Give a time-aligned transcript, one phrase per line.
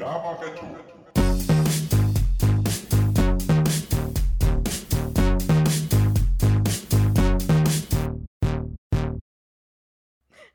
[0.00, 0.38] Hallo.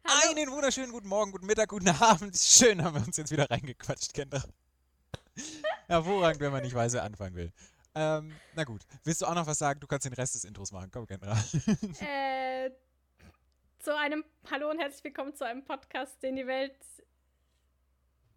[0.05, 2.37] Einen wunderschönen guten Morgen, guten Mittag, guten Abend.
[2.37, 4.43] Schön haben wir uns jetzt wieder reingequatscht, Kendra.
[5.87, 7.51] Hervorragend, wenn man nicht weiß, wer anfangen will.
[7.95, 9.79] Ähm, na gut, willst du auch noch was sagen?
[9.79, 10.89] Du kannst den Rest des Intros machen.
[10.91, 11.37] Komm, Kendra.
[11.99, 12.71] Äh,
[13.79, 16.77] zu einem Hallo und herzlich willkommen zu einem Podcast, den die Welt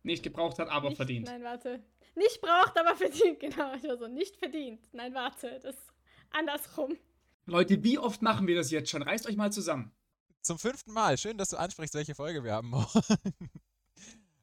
[0.06, 1.27] Nicht gebraucht hat, aber nicht, verdient.
[1.27, 1.83] Nein, warte.
[2.15, 3.41] Nicht braucht, aber verdient.
[3.41, 4.80] Genau, ich war so nicht verdient.
[4.92, 5.92] Nein, warte, das ist
[6.30, 6.96] andersrum.
[7.45, 9.02] Leute, wie oft machen wir das jetzt schon?
[9.02, 9.92] Reißt euch mal zusammen.
[10.42, 11.19] Zum fünften Mal.
[11.19, 12.73] Schön, dass du ansprichst, welche Folge wir haben.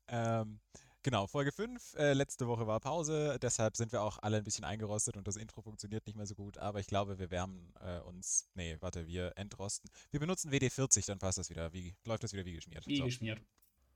[0.09, 0.59] ähm,
[1.01, 1.95] genau, Folge 5.
[1.95, 5.37] Äh, letzte Woche war Pause, deshalb sind wir auch alle ein bisschen eingerostet und das
[5.37, 6.57] Intro funktioniert nicht mehr so gut.
[6.57, 8.49] Aber ich glaube, wir wärmen äh, uns.
[8.53, 9.89] Nee, warte, wir entrosten.
[10.11, 11.71] Wir benutzen WD40, dann passt das wieder.
[11.71, 12.85] Wie, läuft das wieder wie geschmiert.
[12.85, 13.05] Wie So.
[13.05, 13.41] geschmiert.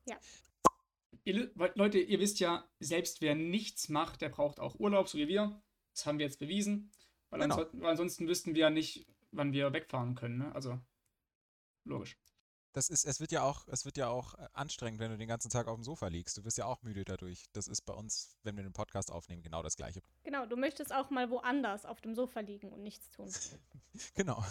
[0.05, 0.17] Ja.
[1.23, 5.17] Ihr, Le- Leute, ihr wisst ja, selbst wer nichts macht, der braucht auch Urlaub, so
[5.17, 5.61] wie wir.
[5.93, 6.91] Das haben wir jetzt bewiesen.
[7.29, 7.55] Weil, Genau.
[7.55, 10.37] ansonsten, weil ansonsten wüssten wir ja nicht, wann wir wegfahren können.
[10.37, 10.55] Ne?
[10.55, 10.79] Also,
[11.85, 12.17] logisch.
[12.73, 15.27] Das ist, es wird ja auch, es wird ja auch äh, anstrengend, wenn du den
[15.27, 16.37] ganzen Tag auf dem Sofa liegst.
[16.37, 17.45] Du wirst ja auch müde dadurch.
[17.53, 20.01] Das ist bei uns, wenn wir den Podcast aufnehmen, genau das Gleiche.
[20.23, 23.29] Genau, du möchtest auch mal woanders auf dem Sofa liegen und nichts tun.
[24.15, 24.45] Genau.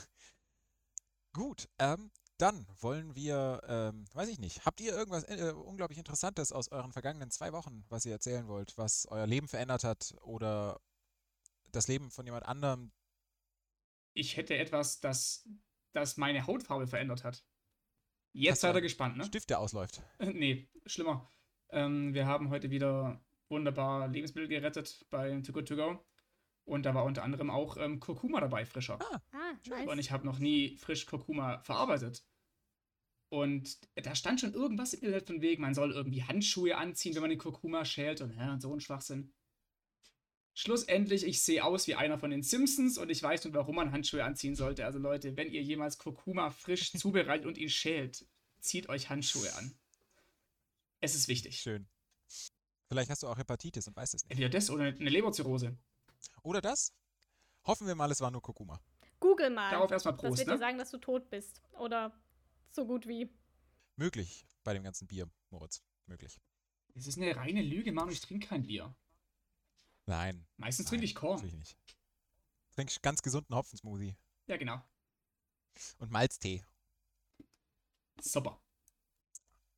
[1.33, 6.53] Gut, ähm, dann wollen wir, ähm, weiß ich nicht, habt ihr irgendwas äh, unglaublich Interessantes
[6.53, 10.81] aus euren vergangenen zwei Wochen, was ihr erzählen wollt, was euer Leben verändert hat oder
[11.73, 12.93] das Leben von jemand anderem?
[14.13, 15.49] Ich hätte etwas, das,
[15.93, 17.45] das meine Hautfarbe verändert hat.
[18.33, 19.25] Jetzt seid ihr gespannt, ne?
[19.25, 20.03] Stift, der ausläuft.
[20.19, 21.31] nee, schlimmer.
[21.71, 26.07] Ähm, wir haben heute wieder wunderbar Lebensmittel gerettet bei Too Good To Go.
[26.67, 28.99] Und da war unter anderem auch ähm, Kurkuma dabei, frischer.
[29.01, 29.51] Ah, Ah,
[29.81, 29.99] Und nice.
[30.01, 32.25] ich habe noch nie frisch Kurkuma verarbeitet.
[33.29, 37.23] Und da stand schon irgendwas im Internet von wegen, man soll irgendwie Handschuhe anziehen, wenn
[37.23, 39.33] man den Kurkuma schält und, ja, und so ein Schwachsinn.
[40.55, 43.93] Schlussendlich, ich sehe aus wie einer von den Simpsons und ich weiß nun, warum man
[43.93, 44.87] Handschuhe anziehen sollte.
[44.87, 48.27] Also Leute, wenn ihr jemals Kurkuma frisch zubereitet und ihn schält,
[48.59, 49.77] zieht euch Handschuhe an.
[51.01, 51.61] Es ist wichtig.
[51.61, 51.87] schön.
[52.89, 54.31] Vielleicht hast du auch Hepatitis und weißt es nicht.
[54.31, 55.77] Entweder das oder eine Leberzirrhose.
[56.43, 56.93] Oder das?
[57.65, 58.81] Hoffen wir mal, es war nur Kurkuma.
[59.21, 59.71] Google mal.
[59.71, 60.59] Darauf erstmal das Prost, wird dir ne?
[60.59, 61.63] sagen, dass du tot bist.
[61.73, 62.13] Oder
[62.71, 63.35] so gut wie.
[63.97, 65.83] Möglich bei dem ganzen Bier, Moritz.
[66.07, 66.41] Möglich.
[66.95, 68.95] Es ist eine reine Lüge, Mann, ich trinke kein Bier.
[70.07, 70.47] Nein.
[70.57, 71.37] Meistens trinke ich Korn.
[71.37, 71.79] Natürlich nicht.
[72.73, 74.17] Trink ganz gesunden Hopfensmoothie
[74.47, 74.83] Ja, genau.
[75.99, 76.65] und Malztee.
[78.21, 78.61] Super.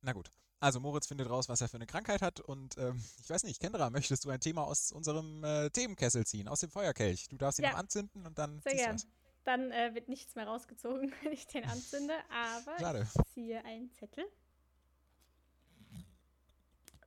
[0.01, 0.31] Na gut.
[0.61, 3.61] Also Moritz findet raus, was er für eine Krankheit hat und ähm, ich weiß nicht,
[3.61, 7.29] Kendra, möchtest du ein Thema aus unserem äh, Themenkessel ziehen, aus dem Feuerkelch?
[7.29, 7.71] Du darfst ihn Ja.
[7.71, 8.95] noch anzünden und dann Sehr ziehst du gern.
[8.95, 9.07] was.
[9.45, 12.13] Dann äh, wird nichts mehr rausgezogen, wenn ich den anzünde.
[12.29, 13.07] Aber Schade.
[13.15, 14.25] ich ziehe einen Zettel.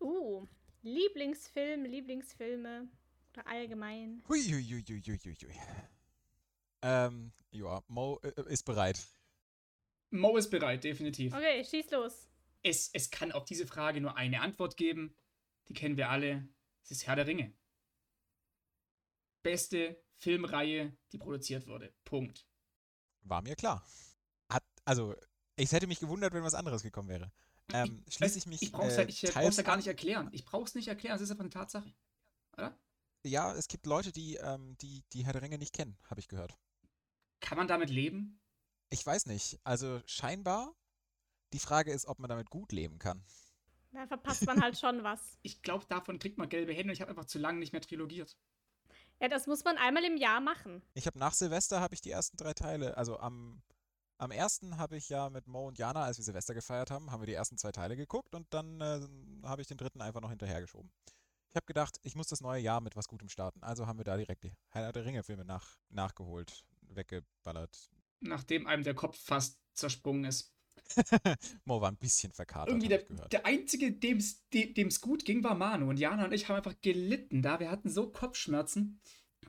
[0.01, 0.47] Uh,
[0.83, 2.89] Lieblingsfilm, Lieblingsfilme
[3.35, 4.23] oder allgemein.
[4.29, 5.55] Hui, hui, hui, hui, hui, hui, hui.
[6.83, 8.99] Ähm, ja, Mo äh, ist bereit.
[10.11, 11.33] Mo ist bereit, definitiv.
[11.35, 12.29] Okay, schieß los.
[12.63, 15.17] Es, es kann auf diese Frage nur eine Antwort geben.
[15.69, 16.49] Die kennen wir alle.
[16.83, 17.53] Es ist Herr der Ringe.
[19.43, 21.93] Beste Filmreihe, die produziert wurde.
[22.05, 22.47] Punkt.
[23.23, 23.85] War mir klar.
[24.49, 25.17] Hat, also,
[25.57, 27.33] ich hätte mich gewundert, wenn was anderes gekommen wäre.
[27.73, 30.29] Ähm, schließe ich mich Ich brauch's, äh, ja, ich brauch's ja gar nicht erklären.
[30.33, 31.17] Ich brauch's nicht erklären.
[31.17, 31.93] Es ist einfach eine Tatsache.
[32.57, 32.79] Oder?
[33.25, 36.29] Ja, es gibt Leute, die, ähm, die, die Herr der Ringe nicht kennen, habe ich
[36.29, 36.59] gehört.
[37.41, 38.41] Kann man damit leben?
[38.91, 39.59] Ich weiß nicht.
[39.65, 40.75] Also scheinbar.
[41.53, 43.23] Die Frage ist, ob man damit gut leben kann.
[43.93, 45.21] Da verpasst man halt schon was.
[45.43, 47.83] Ich glaube, davon kriegt man gelbe Hände und ich habe einfach zu lange nicht mehr
[47.83, 48.37] trilogiert.
[49.21, 50.83] Ja, das muss man einmal im Jahr machen.
[50.95, 53.63] Ich habe nach Silvester habe ich die ersten drei Teile, also am,
[54.19, 57.21] am ersten habe ich ja mit Mo und Jana, als wir Silvester gefeiert haben, haben
[57.21, 59.01] wir die ersten zwei Teile geguckt und dann äh,
[59.45, 60.91] habe ich den dritten einfach noch hinterhergeschoben.
[61.51, 63.63] Ich habe gedacht, ich muss das neue Jahr mit was Gutem starten.
[63.63, 67.91] Also haben wir da direkt die Herr der Ringe-Filme nach, nachgeholt, weggeballert.
[68.21, 70.55] Nachdem einem der Kopf fast zersprungen ist.
[71.65, 75.55] Mo war ein bisschen verkatert, Irgendwie der, der Einzige, dem's de- dem's gut ging, war
[75.55, 75.89] Manu.
[75.89, 77.61] Und Jana und ich haben einfach gelitten da.
[77.61, 79.01] Wir hatten so Kopfschmerzen.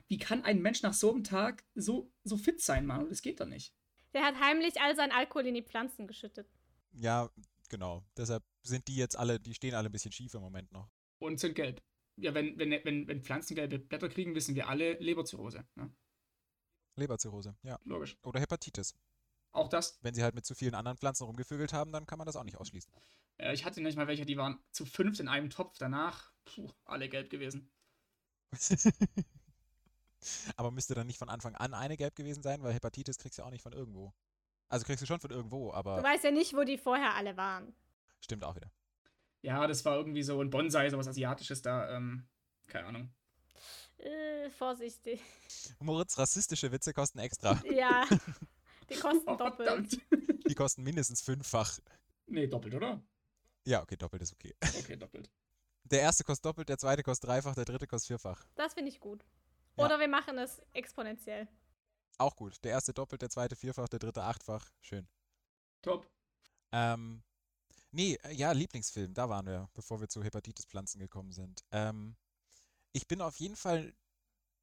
[0.08, 3.08] Wie kann ein Mensch nach so einem Tag so, so fit sein, Manu?
[3.08, 3.74] Das geht doch nicht.
[4.12, 6.48] Der hat heimlich all sein Alkohol in die Pflanzen geschüttet.
[6.92, 7.30] Ja,
[7.68, 8.04] genau.
[8.16, 10.88] Deshalb sind die jetzt alle, die stehen alle ein bisschen schief im Moment noch.
[11.18, 11.82] Und sind gelb.
[12.16, 15.66] Ja, wenn, wenn, wenn, wenn Pflanzen gelbe Blätter kriegen, wissen wir alle Leberzirrhose.
[15.74, 15.92] Ne?
[16.96, 17.78] Leberzirrhose, ja.
[17.84, 18.16] Logisch.
[18.22, 18.94] Oder Hepatitis.
[19.54, 19.98] Auch das.
[20.02, 22.42] Wenn sie halt mit zu vielen anderen Pflanzen rumgevögelt haben, dann kann man das auch
[22.42, 22.92] nicht ausschließen.
[23.38, 25.78] Äh, ich hatte nicht mal welche, die waren zu fünft in einem Topf.
[25.78, 27.70] Danach, puh, alle gelb gewesen.
[30.56, 33.42] Aber müsste dann nicht von Anfang an eine gelb gewesen sein, weil Hepatitis kriegst du
[33.42, 34.12] ja auch nicht von irgendwo.
[34.68, 37.36] Also kriegst du schon von irgendwo, Du aber weißt ja nicht, wo die vorher alle
[37.36, 37.76] waren.
[38.20, 38.70] stimmt auch wieder.
[39.42, 41.94] Ja, das war irgendwie so ein Bonsai, sowas Asiatisches da.
[41.94, 42.26] Ähm,
[42.66, 43.12] keine Ahnung.
[43.98, 45.20] Äh, vorsichtig.
[45.78, 47.62] Moritz, rassistische Witze kosten extra.
[47.70, 48.04] Ja,
[48.90, 49.68] die kosten Oh, doppelt.
[49.68, 49.98] verdammt.
[50.48, 51.78] Die kosten mindestens fünffach.
[52.26, 53.02] Nee, doppelt, oder?
[53.66, 54.54] Ja, okay, doppelt ist okay.
[54.78, 55.30] Okay, doppelt.
[55.84, 58.46] Der erste kostet doppelt, der zweite kostet dreifach, der dritte kostet vierfach.
[58.54, 59.24] Das finde ich gut.
[59.76, 59.84] Ja.
[59.84, 61.48] Oder wir machen es exponentiell.
[62.18, 62.62] Auch gut.
[62.64, 64.70] Der erste doppelt, der zweite vierfach, der dritte achtfach.
[64.80, 65.08] Schön.
[65.82, 66.08] Top.
[66.72, 67.22] Ähm,
[67.90, 71.62] nee, äh, ja, Lieblingsfilm, da waren wir, bevor wir zu Hepatitispflanzen gekommen sind.
[71.70, 72.16] Ähm,
[72.92, 73.94] ich bin auf jeden Fall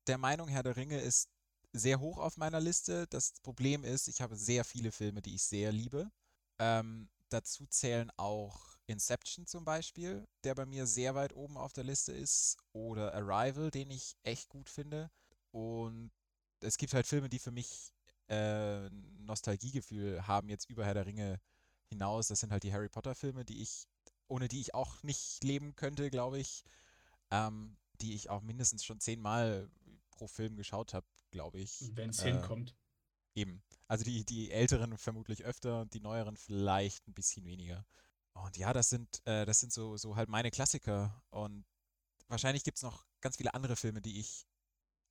[0.08, 1.30] der Meinung, Herr der Ringe ist
[1.74, 3.08] sehr hoch auf meiner Liste.
[3.08, 6.12] Das Problem ist, ich habe sehr viele Filme, die ich sehr liebe.
[6.60, 11.84] Ähm, dazu zählen auch Inception zum Beispiel, der bei mir sehr weit oben auf der
[11.84, 15.10] Liste ist, oder Arrival, den ich echt gut finde.
[15.52, 16.12] Und
[16.60, 17.94] es gibt halt Filme, die für mich
[18.28, 18.90] äh,
[19.20, 21.40] Nostalgiegefühl haben, jetzt über Herr der Ringe
[21.90, 22.28] hinaus.
[22.28, 23.88] Das sind halt die Harry Potter-Filme, die ich,
[24.28, 26.64] ohne die ich auch nicht leben könnte, glaube ich.
[27.32, 29.70] Ähm, die ich auch mindestens schon zehnmal
[30.10, 31.90] pro Film geschaut habe, glaube ich.
[31.96, 32.76] Wenn es Äh, hinkommt.
[33.36, 33.64] Eben.
[33.88, 37.86] Also die, die älteren vermutlich öfter, die neueren vielleicht ein bisschen weniger.
[38.34, 41.24] Und ja, das sind, äh, das sind so, so halt meine Klassiker.
[41.30, 41.66] Und
[42.28, 44.48] wahrscheinlich gibt es noch ganz viele andere Filme, die ich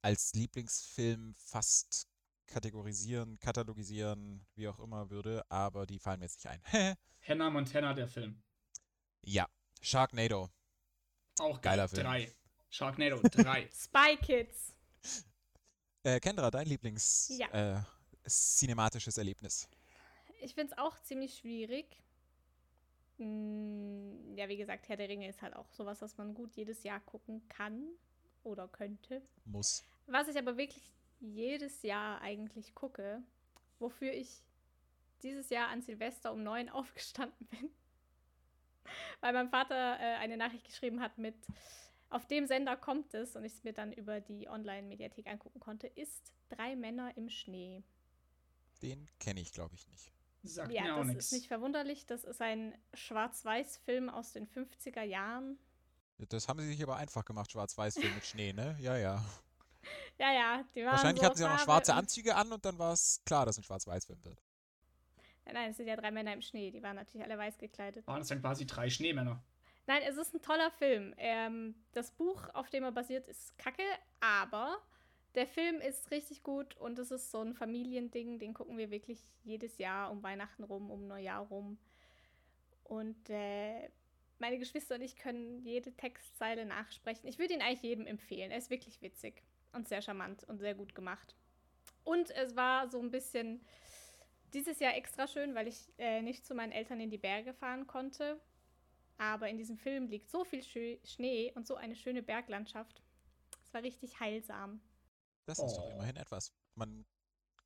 [0.02, 2.08] als Lieblingsfilm fast
[2.46, 6.62] kategorisieren, katalogisieren, wie auch immer würde, aber die fallen mir jetzt nicht ein.
[7.22, 8.42] Hannah Montana, der Film.
[9.22, 9.46] ja,
[9.82, 10.50] Sharknado.
[11.38, 11.88] Auch Geiler geil.
[11.88, 12.02] Film.
[12.06, 12.32] Drei.
[12.70, 13.70] Sharknado 3.
[13.74, 14.74] Spy Kids.
[16.02, 17.48] Äh, Kendra, dein Lieblings Ja.
[17.76, 17.82] äh,
[19.18, 19.68] Erlebnis.
[20.40, 22.02] Ich finde es auch ziemlich schwierig.
[23.18, 26.82] Mm, Ja, wie gesagt, Herr der Ringe ist halt auch sowas, was man gut jedes
[26.84, 27.86] Jahr gucken kann
[28.44, 29.20] oder könnte.
[29.44, 29.84] Muss.
[30.06, 33.22] Was ich aber wirklich jedes Jahr eigentlich gucke,
[33.78, 34.42] wofür ich
[35.22, 37.70] dieses Jahr an Silvester um neun aufgestanden bin,
[39.20, 41.34] weil mein Vater äh, eine Nachricht geschrieben hat mit
[42.10, 45.86] auf dem Sender kommt es und ich es mir dann über die Online-Mediathek angucken konnte,
[45.86, 47.84] ist Drei Männer im Schnee.
[48.82, 50.12] Den kenne ich, glaube ich, nicht.
[50.42, 51.24] Sagt ja, mir auch das nichts.
[51.26, 52.06] ist nicht verwunderlich.
[52.06, 55.58] Das ist ein Schwarz-Weiß-Film aus den 50er Jahren.
[56.18, 58.76] Das haben sie sich aber einfach gemacht, Schwarz-Weiß-Film mit Schnee, ne?
[58.80, 59.24] Ja, ja.
[60.18, 62.78] Ja, ja, die waren Wahrscheinlich so hatten sie auch noch schwarze Anzüge an und dann
[62.78, 64.42] war es klar, dass ein Schwarz-Weiß-Film wird.
[65.44, 66.70] Nein, nein, es sind ja drei Männer im Schnee.
[66.70, 68.06] Die waren natürlich alle weiß gekleidet.
[68.06, 69.42] Waren es dann quasi drei Schneemänner?
[69.90, 71.14] Nein, es ist ein toller Film.
[71.16, 73.82] Ähm, das Buch, auf dem er basiert, ist kacke,
[74.20, 74.78] aber
[75.34, 78.38] der Film ist richtig gut und es ist so ein Familiending.
[78.38, 81.76] Den gucken wir wirklich jedes Jahr um Weihnachten rum, um Neujahr rum.
[82.84, 83.90] Und äh,
[84.38, 87.28] meine Geschwister und ich können jede Textzeile nachsprechen.
[87.28, 88.52] Ich würde ihn eigentlich jedem empfehlen.
[88.52, 91.34] Er ist wirklich witzig und sehr charmant und sehr gut gemacht.
[92.04, 93.60] Und es war so ein bisschen
[94.54, 97.88] dieses Jahr extra schön, weil ich äh, nicht zu meinen Eltern in die Berge fahren
[97.88, 98.40] konnte.
[99.20, 103.02] Aber in diesem Film liegt so viel Schö Schnee und so eine schöne Berglandschaft.
[103.62, 104.80] Es war richtig heilsam.
[105.44, 105.90] Das ist doch Oh.
[105.90, 106.54] immerhin etwas.
[106.74, 107.04] Man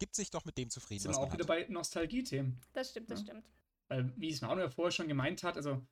[0.00, 2.60] gibt sich doch mit dem zufrieden, Sind was auch wieder bei Nostalgie-Themen.
[2.72, 3.26] Das stimmt, das Ja.
[3.26, 3.48] stimmt.
[3.86, 5.86] Weil, wie es Manuel vorher schon gemeint hat, also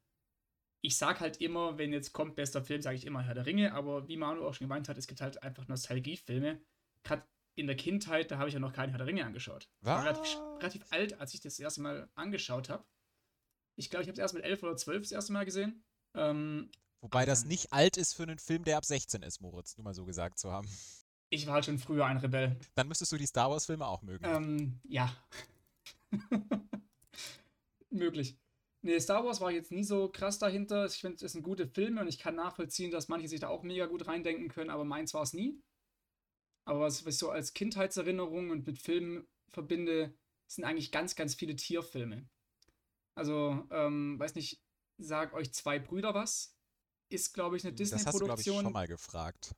[0.80, 3.72] ich sag halt immer, wenn jetzt kommt bester Film, sage ich immer Herr der Ringe,
[3.72, 6.60] aber wie Manuel auch schon gemeint hat, es gibt halt einfach Nostalgiefilme.
[7.04, 7.24] Gerade
[7.54, 9.68] in der Kindheit, da habe ich ja noch keinen Herr der Ringe angeschaut.
[9.80, 12.84] Ich war relativ, relativ alt, als ich das erste Mal angeschaut habe.
[13.76, 15.84] Ich glaube, ich habe es erst mit 11 oder 12 das erste Mal gesehen.
[16.14, 16.70] Ähm,
[17.00, 19.94] Wobei das nicht alt ist für einen Film, der ab 16 ist, Moritz, nur mal
[19.94, 20.68] so gesagt zu haben.
[21.30, 22.56] ich war halt schon früher ein Rebell.
[22.74, 24.24] Dann müsstest du die Star Wars-Filme auch mögen.
[24.24, 25.14] Ähm, ja.
[27.90, 28.36] Möglich.
[28.82, 30.86] Nee, Star Wars war ich jetzt nie so krass dahinter.
[30.86, 33.62] Ich finde, es sind gute Filme und ich kann nachvollziehen, dass manche sich da auch
[33.62, 35.60] mega gut reindenken können, aber meins war es nie.
[36.64, 40.14] Aber was ich so als Kindheitserinnerung und mit Filmen verbinde,
[40.48, 42.28] sind eigentlich ganz, ganz viele Tierfilme.
[43.14, 44.62] Also, ähm, weiß nicht,
[44.98, 46.56] sag euch zwei Brüder was.
[47.08, 48.64] Ist, glaube ich, eine das hast du, glaube ich, Disney-Produktion.
[48.64, 49.54] schon mal gefragt.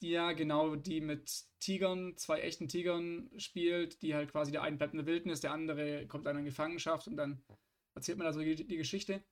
[0.00, 4.92] Ja, genau, die mit Tigern, zwei echten Tigern spielt, die halt quasi der eine bleibt
[4.92, 7.42] in der Wildnis, der andere kommt dann in Gefangenschaft und dann
[7.94, 9.24] erzählt man da so die, die Geschichte.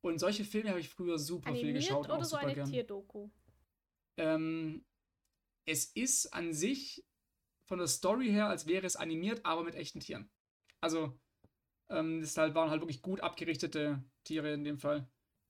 [0.00, 2.42] Und solche Filme habe ich früher super viel Animiert geschaut und oder auch so super
[2.42, 2.70] eine gern.
[2.70, 3.30] Tierdoku?
[4.16, 4.84] Ähm,
[5.64, 7.04] es ist an sich
[7.64, 10.30] von der Story her, als wäre es animiert, aber mit echten Tieren.
[10.80, 11.18] Also,
[11.92, 15.08] ähm, das halt, waren halt wirklich gut abgerichtete Tiere in dem Fall.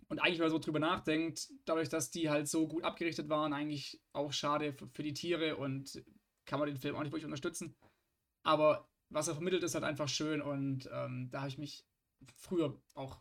[0.08, 3.52] Und eigentlich, wenn man so drüber nachdenkt, dadurch, dass die halt so gut abgerichtet waren,
[3.52, 6.02] eigentlich auch schade für, für die Tiere und
[6.44, 7.74] kann man den Film auch nicht wirklich unterstützen.
[8.42, 11.86] Aber was er vermittelt, ist halt einfach schön und ähm, da habe ich mich
[12.36, 13.20] früher auch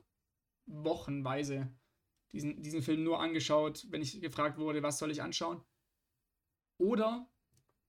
[0.65, 1.71] wochenweise
[2.31, 5.63] diesen, diesen Film nur angeschaut, wenn ich gefragt wurde, was soll ich anschauen.
[6.77, 7.29] Oder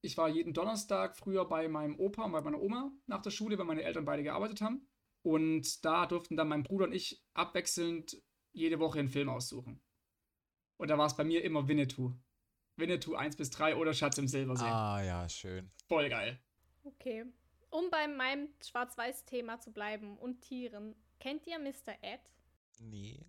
[0.00, 3.56] ich war jeden Donnerstag früher bei meinem Opa und bei meiner Oma nach der Schule,
[3.56, 4.86] weil meine Eltern beide gearbeitet haben.
[5.22, 8.20] Und da durften dann mein Bruder und ich abwechselnd
[8.52, 9.80] jede Woche einen Film aussuchen.
[10.76, 12.12] Und da war es bei mir immer Winnetou.
[12.76, 14.64] Winnetou 1 bis 3 oder Schatz im Silbersee.
[14.64, 15.70] Ah, ja, schön.
[15.86, 16.40] Voll geil.
[16.84, 17.24] Okay.
[17.70, 21.94] Um bei meinem Schwarz-Weiß-Thema zu bleiben und Tieren, kennt ihr Mr.
[22.02, 22.20] Ed?
[22.80, 23.24] Nee.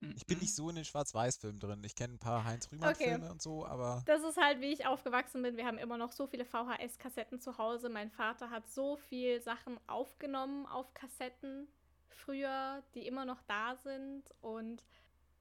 [0.00, 0.42] Ich bin Mhm.
[0.42, 1.82] nicht so in den Schwarz-Weiß-Filmen drin.
[1.84, 5.56] Ich kenne ein paar Heinz-Rühmann-Filme und so, aber Das ist halt, wie ich aufgewachsen bin.
[5.56, 7.88] Wir haben immer noch so viele VHS-Kassetten zu Hause.
[7.88, 11.68] Mein Vater hat so viel Sachen aufgenommen auf Kassetten
[12.08, 14.22] früher, die immer noch da sind.
[14.40, 14.84] Und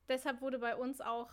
[0.07, 1.29] deshalb wurde bei uns auch,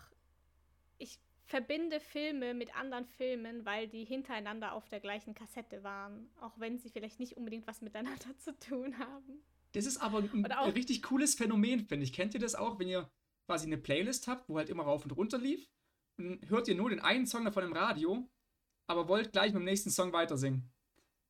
[0.99, 6.29] ich verbinde Filme mit anderen Filmen, weil die hintereinander auf der gleichen Kassette waren.
[6.41, 9.43] Auch wenn sie vielleicht nicht unbedingt was miteinander zu tun haben.
[9.75, 12.13] Das ist aber ein, richtig cooles Phänomen, finde ich.
[12.13, 13.09] Kennt ihr das auch, wenn ihr
[13.45, 15.69] quasi eine Playlist habt, wo halt immer rauf und runter lief?
[16.17, 18.29] Und hört ihr nur den einen Song davon im Radio,
[18.87, 20.71] aber wollt gleich mit dem nächsten Song weiter singen.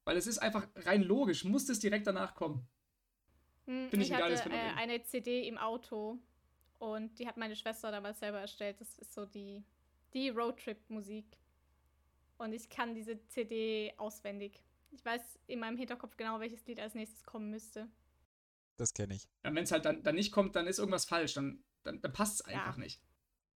[0.04, 2.68] Weil es ist einfach rein logisch, muss das direkt danach kommen.
[3.66, 4.78] Hm, Finde ich ein geiles hatte äh, Phänomen.
[4.78, 6.20] eine CD im Auto
[6.78, 8.80] und die hat meine Schwester damals selber erstellt.
[8.80, 9.64] Das ist so die,
[10.14, 11.26] die Roadtrip-Musik.
[12.38, 14.62] Und ich kann diese CD auswendig.
[14.92, 17.90] Ich weiß in meinem Hinterkopf genau, welches Lied als nächstes kommen müsste.
[18.78, 19.28] Das kenne ich.
[19.44, 21.34] Wenn es halt dann, dann nicht kommt, dann ist irgendwas falsch.
[21.34, 22.60] Dann, dann, dann passt es Ja.
[22.60, 23.02] einfach nicht.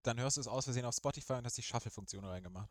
[0.02, 2.70] Dann hörst du es aus Versehen auf Spotify und hast die Shuffle-Funktion reingemacht.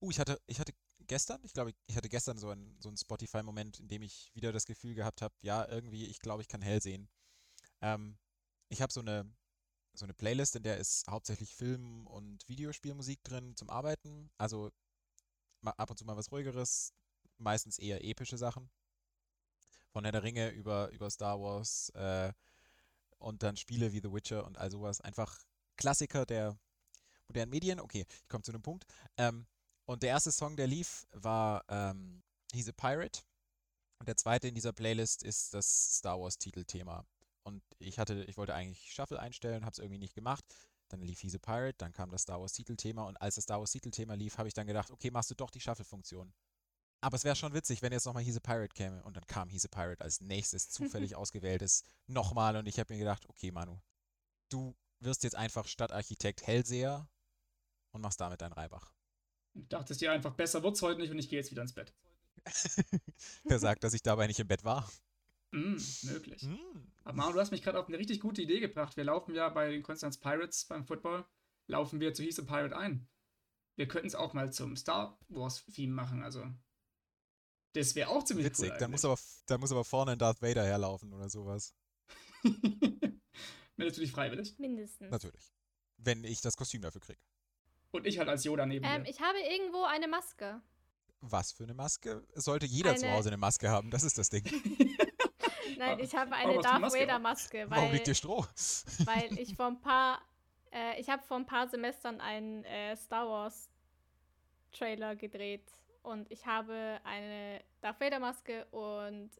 [0.00, 2.96] Uh, ich hatte, ich hatte gestern, ich glaube, ich hatte gestern so einen, so einen
[2.96, 6.62] Spotify-Moment, in dem ich wieder das Gefühl gehabt habe, ja, irgendwie, ich glaube, ich kann
[6.62, 7.10] hell sehen.
[7.82, 8.16] Ähm,
[8.68, 9.30] ich habe so eine,
[9.92, 14.30] so eine Playlist, in der ist hauptsächlich Film- und Videospielmusik drin zum Arbeiten.
[14.38, 14.70] Also
[15.62, 16.94] ab und zu mal was ruhigeres,
[17.38, 18.70] meistens eher epische Sachen.
[19.92, 22.32] Von Herr der Ringe über, über Star Wars äh,
[23.18, 25.00] und dann Spiele wie The Witcher und all sowas.
[25.00, 25.38] Einfach
[25.76, 26.58] Klassiker der
[27.28, 27.80] modernen Medien.
[27.80, 28.84] Okay, ich komme zu einem Punkt.
[29.16, 29.46] Ähm,
[29.84, 33.22] und der erste Song, der lief, war ähm, He's a Pirate.
[33.98, 37.04] Und der zweite in dieser Playlist ist das Star Wars Titelthema.
[37.42, 40.44] Und ich hatte, ich wollte eigentlich Shuffle einstellen, habe es irgendwie nicht gemacht.
[40.88, 43.60] Dann lief He's a Pirate, dann kam das Star Wars Titelthema und als das Star
[43.60, 46.32] Wars Titelthema lief, habe ich dann gedacht, okay, machst du doch die Shuffle-Funktion.
[47.00, 49.48] Aber es wäre schon witzig, wenn jetzt nochmal He's a Pirate käme und dann kam
[49.48, 53.80] He's a Pirate als nächstes zufällig ausgewähltes nochmal und ich habe mir gedacht, okay, Manu,
[54.50, 57.08] du wirst jetzt einfach Stadtarchitekt Hellseher
[57.92, 58.92] und machst damit deinen Reibach.
[59.54, 61.92] Ich dachte dir einfach, besser wird's heute nicht und ich gehe jetzt wieder ins Bett.
[63.44, 64.88] Wer sagt, dass ich dabei nicht im Bett war?
[65.52, 66.42] Mm, möglich.
[66.42, 66.92] Hm.
[67.04, 68.96] Aber Manu, du hast mich gerade auf eine richtig gute Idee gebracht.
[68.96, 71.26] Wir laufen ja bei den Constance Pirates beim Football,
[71.66, 73.08] laufen wir zu He's a Pirate ein.
[73.76, 76.46] Wir könnten es auch mal zum Star Wars-Theme machen, also.
[77.72, 78.76] Das wäre auch ziemlich Witzig, cool.
[78.78, 81.74] dann muss, aber, dann muss aber vorne ein Darth Vader herlaufen oder sowas.
[83.76, 84.58] Du dich freiwillig?
[84.58, 85.10] Mindestens.
[85.10, 85.54] Natürlich.
[85.96, 87.18] Wenn ich das Kostüm dafür kriege.
[87.92, 89.10] Und ich halt als Yoda neben Ähm, dir.
[89.10, 90.60] ich habe irgendwo eine Maske.
[91.22, 92.22] Was für eine Maske?
[92.34, 94.44] Sollte jeder zu Eine- Hause eine Maske haben, das ist das Ding.
[95.78, 97.00] Nein, Aber- ich habe eine Darth Maske?
[97.00, 98.44] Vader Maske, Warum weil, liegt hier Stroh?
[99.06, 100.20] weil ich vor ein paar,
[100.72, 103.70] äh, ich habe vor ein paar Semestern einen äh, Star Wars
[104.72, 105.64] Trailer gedreht
[106.02, 109.30] und ich habe eine Darth Vader Maske und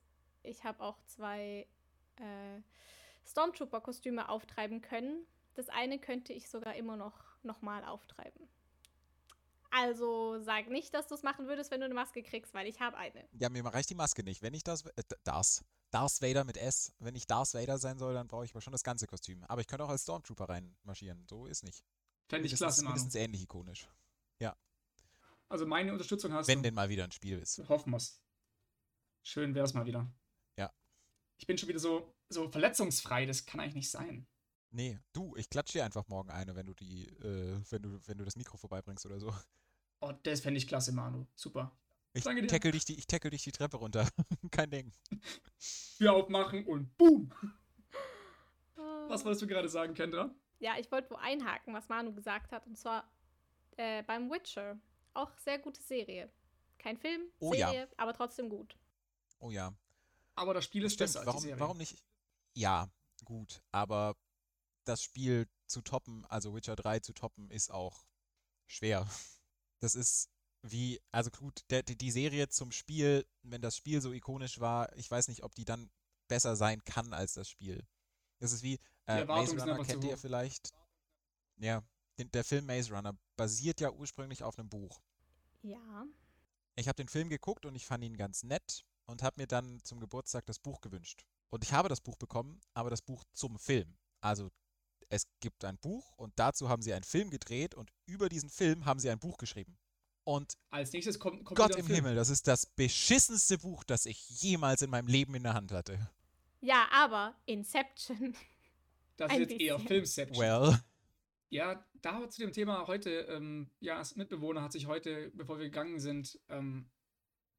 [0.42, 1.66] ich habe auch zwei
[2.16, 2.60] äh,
[3.26, 5.26] Stormtrooper Kostüme auftreiben können.
[5.54, 8.48] Das eine könnte ich sogar immer noch nochmal auftreiben.
[9.70, 12.80] Also sag nicht, dass du es machen würdest, wenn du eine Maske kriegst, weil ich
[12.80, 13.28] habe eine.
[13.32, 14.42] Ja, mir reicht die Maske nicht.
[14.42, 18.14] Wenn ich das, äh, das, Darth Vader mit S, wenn ich Darth Vader sein soll,
[18.14, 19.44] dann brauche ich aber schon das ganze Kostüm.
[19.44, 21.26] Aber ich könnte auch als Stormtrooper reinmarschieren.
[21.28, 21.84] So ist nicht.
[22.28, 22.94] Fände ich Mindestens, klasse, Manu.
[22.94, 23.88] mindestens ähnlich ikonisch.
[25.50, 26.62] Also meine Unterstützung hast Wenn du.
[26.62, 27.58] denn mal wieder ein Spiel ist.
[27.68, 28.22] Hoffen wir's.
[29.22, 30.10] Schön wär's mal wieder.
[30.56, 30.72] Ja.
[31.36, 34.26] Ich bin schon wieder so, so verletzungsfrei, das kann eigentlich nicht sein.
[34.70, 38.16] Nee, du, ich klatsche dir einfach morgen eine, wenn du die, äh, wenn du, wenn
[38.16, 39.34] du das Mikro vorbeibringst oder so.
[40.00, 41.26] Oh, das fände ich klasse, Manu.
[41.34, 41.76] Super.
[42.12, 42.48] Ich Danke dir.
[42.48, 44.08] tackle dich die, ich tackle dich die Treppe runter.
[44.52, 44.92] Kein Ding.
[45.98, 47.32] Tür aufmachen und boom.
[49.08, 50.32] Was wolltest du gerade sagen, Kendra?
[50.60, 52.64] Ja, ich wollte wo einhaken, was Manu gesagt hat.
[52.66, 53.10] Und zwar
[53.76, 54.78] äh, beim Witcher.
[55.14, 56.30] Auch sehr gute Serie.
[56.78, 57.70] Kein Film, Oh ja.
[57.70, 58.76] Serie, aber trotzdem gut.
[59.38, 59.74] Oh ja.
[60.34, 61.60] Aber das Spiel ist Stimmt, besser als die warum, Serie.
[61.60, 62.04] warum nicht?
[62.54, 62.88] Ja,
[63.24, 64.16] gut, aber
[64.84, 68.04] das Spiel zu toppen, also Witcher 3 zu toppen, ist auch
[68.66, 69.06] schwer.
[69.80, 70.30] Das ist
[70.62, 75.10] wie, also gut, der, die, Serie zum Spiel, wenn das Spiel so ikonisch war, ich
[75.10, 75.90] weiß nicht, ob die dann
[76.28, 77.86] besser sein kann als das Spiel.
[78.40, 80.72] Das ist wie, äh, Maze Runner kennt ihr vielleicht?
[81.56, 81.82] Ja,
[82.20, 85.00] den, der Film Maze Runner basiert ja ursprünglich auf einem Buch.
[85.62, 86.06] Ja.
[86.76, 89.82] Ich habe den Film geguckt und ich fand ihn ganz nett und habe mir dann
[89.82, 91.24] zum Geburtstag das Buch gewünscht.
[91.50, 93.96] Und ich habe das Buch bekommen, aber das Buch zum Film.
[94.20, 94.50] Also
[95.08, 98.84] es gibt ein Buch und dazu haben sie einen Film gedreht und über diesen Film
[98.84, 99.76] haben sie ein Buch geschrieben.
[100.24, 101.96] Und Als nächstes kommt, kommt Gott im Film.
[101.96, 105.72] Himmel, das ist das beschissenste Buch, das ich jemals in meinem Leben in der Hand
[105.72, 106.10] hatte.
[106.60, 108.36] Ja, aber Inception.
[109.16, 109.78] Das Ein ist jetzt eher.
[109.80, 110.38] Filmception.
[110.38, 110.80] Well.
[111.50, 115.66] Ja, da zu dem Thema heute, ähm, ja, als Mitbewohner hat sich heute, bevor wir
[115.66, 116.88] gegangen sind, ähm,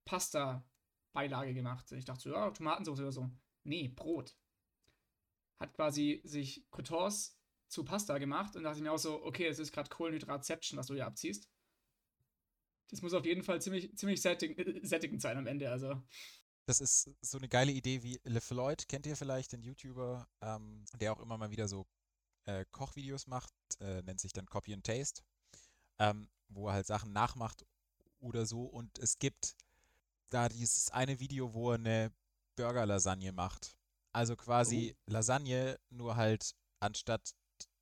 [0.05, 1.91] Pasta-Beilage gemacht.
[1.91, 3.29] Ich dachte so, ja, Tomatensauce oder so.
[3.63, 4.37] Nee, Brot.
[5.59, 9.73] Hat quasi sich Croutons zu Pasta gemacht und dachte mir auch so, okay, es ist
[9.73, 11.49] gerade Kohlenhydratception, was du hier abziehst.
[12.89, 16.01] Das muss auf jeden Fall ziemlich, ziemlich sättig, äh, sättigend sein am Ende, also.
[16.65, 21.11] Das ist so eine geile Idee wie LeFloid, kennt ihr vielleicht, den YouTuber, ähm, der
[21.11, 21.85] auch immer mal wieder so
[22.45, 25.21] äh, Kochvideos macht, äh, nennt sich dann Copy and Taste,
[25.99, 27.65] ähm, wo er halt Sachen nachmacht
[28.19, 28.63] oder so.
[28.63, 29.55] Und es gibt
[30.29, 32.11] da dieses eine Video, wo er eine
[32.55, 33.75] Burger-Lasagne macht.
[34.13, 37.33] Also quasi Lasagne, nur halt anstatt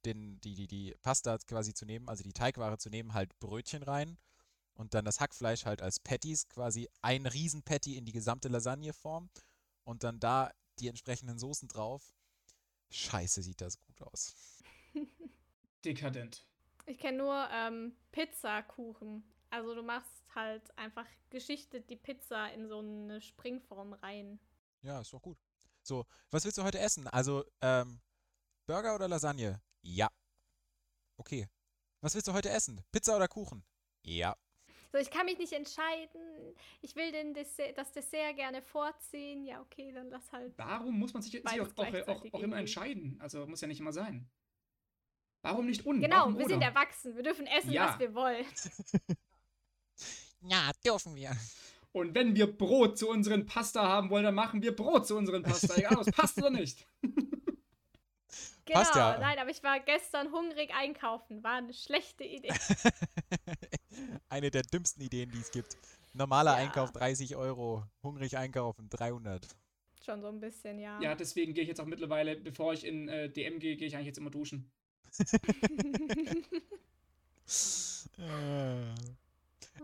[0.06, 3.84] den, die, die, die Pasta quasi zu nehmen, also die Teigware zu nehmen, halt Brötchen
[3.84, 4.18] rein
[4.74, 9.30] und dann das Hackfleisch halt als Patties, quasi ein Riesen-Patty in die gesamte Lasagneform
[9.84, 12.16] und dann da die entsprechenden Soßen drauf.
[12.89, 14.36] Scheiße, sieht das gut aus.
[15.86, 16.46] Dekadent.
[16.86, 19.24] Ich kenne nur ähm, Pizzakuchen.
[19.51, 24.39] Also du machst halt einfach geschichtet die Pizza in so eine Springform rein.
[24.81, 25.38] Ja, ist doch gut.
[25.81, 27.08] So, was willst du heute essen?
[27.08, 28.01] Also, ähm,
[28.65, 29.62] Burger oder Lasagne?
[29.81, 30.10] Ja.
[31.17, 31.48] Okay.
[32.01, 32.84] Was willst du heute essen?
[32.91, 33.63] Pizza oder Kuchen?
[34.03, 34.36] Ja.
[34.91, 36.55] So, ich kann mich nicht entscheiden.
[36.81, 39.43] Ich will den Dessert, das Dessert gerne vorziehen.
[39.46, 40.53] Ja, okay, dann lass halt.
[40.58, 43.17] Warum muss man sich, sich auch, auch, auch, auch immer entscheiden?
[43.22, 44.27] Also muss ja nicht immer sein.
[45.41, 46.01] Warum nicht und?
[46.01, 46.65] Genau, Warum wir sind oder?
[46.67, 47.15] erwachsen.
[47.15, 47.89] Wir dürfen essen, Ja.
[47.89, 48.46] was wir wollen.
[50.41, 51.36] Ja, dürfen wir.
[51.91, 55.43] Und wenn wir Brot zu unseren Pasta haben wollen, dann machen wir Brot zu unseren
[55.43, 55.75] Pasta.
[55.75, 56.88] Egal, ob es passt oder nicht.
[58.70, 59.18] Genau, Passt ja.
[59.18, 61.44] nein, aber ich war gestern hungrig einkaufen.
[61.44, 62.54] War eine schlechte Idee.
[64.30, 65.76] Eine der dümmsten Ideen, die es gibt.
[66.14, 66.58] Normaler Ja.
[66.58, 69.48] Einkauf 30 Euro, hungrig einkaufen 300.
[70.06, 71.02] Schon so ein bisschen, ja.
[71.02, 73.96] Ja, deswegen gehe ich jetzt auch mittlerweile, bevor ich in äh, DM gehe, gehe ich
[73.96, 74.72] eigentlich jetzt immer duschen.
[78.20, 78.84] Äh.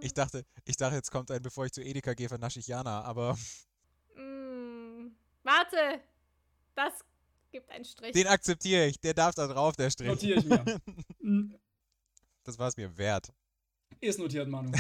[0.02, 3.02] Ich dachte, ich dachte, jetzt kommt ein, bevor ich zu Edeka gehe, vernasche ich Jana,
[3.04, 3.38] aber
[4.16, 5.08] mm,
[5.42, 6.02] warte,
[6.76, 6.94] das
[7.56, 8.12] gibt einen Strich.
[8.12, 9.00] den akzeptiere ich.
[9.00, 10.10] Der darf da drauf, der Strich.
[10.10, 10.64] Notiere ich mir.
[11.20, 11.56] Mm,
[12.44, 13.34] Das war es mir wert.
[14.02, 14.72] Ist notiert, Manu.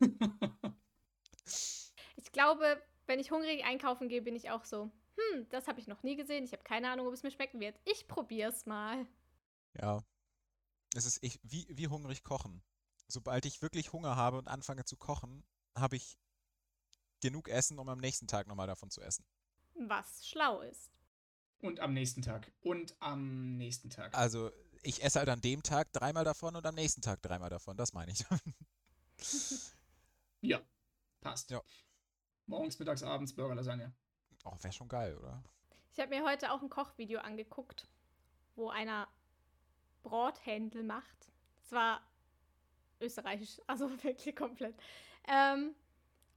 [2.16, 5.86] Ich glaube, wenn ich hungrig einkaufen gehe, bin ich auch so, hm, das habe ich
[5.86, 6.44] noch nie gesehen.
[6.44, 7.78] Ich habe keine Ahnung, ob es mir schmecken wird.
[7.84, 9.06] Ich probier's mal.
[9.80, 10.02] Ja.
[10.94, 12.62] Es ist ich, wie, wie hungrig kochen.
[13.08, 15.44] Sobald ich wirklich Hunger habe und anfange zu kochen,
[15.76, 16.18] habe ich
[17.22, 19.24] genug Essen, um am nächsten Tag nochmal davon zu essen.
[19.78, 20.90] Was schlau ist.
[21.60, 22.50] Und am nächsten Tag.
[22.62, 24.14] Und am nächsten Tag.
[24.14, 24.50] Also
[24.82, 27.76] ich esse halt an dem Tag dreimal davon und am nächsten Tag dreimal davon.
[27.76, 28.24] Das meine ich.
[30.42, 30.60] Ja,
[31.20, 31.50] passt.
[31.50, 31.60] Ja.
[32.46, 33.92] Morgens, mittags, abends Burgerlasagne.
[34.44, 35.42] Oh, wäre schon geil, oder?
[35.92, 37.88] Ich habe mir heute auch ein Kochvideo angeguckt,
[38.54, 39.08] wo einer
[40.02, 41.32] Brothändel macht.
[41.64, 42.00] Es war
[43.00, 44.76] österreichisch, also wirklich komplett.
[45.26, 45.74] Ähm,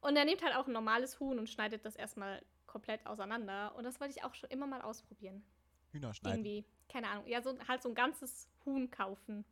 [0.01, 3.73] und er nimmt halt auch ein normales Huhn und schneidet das erstmal komplett auseinander.
[3.75, 5.43] Und das wollte ich auch schon immer mal ausprobieren.
[5.91, 6.45] Hühner schneiden.
[6.45, 7.27] Irgendwie, keine Ahnung.
[7.27, 9.43] Ja, so halt so ein ganzes Huhn kaufen.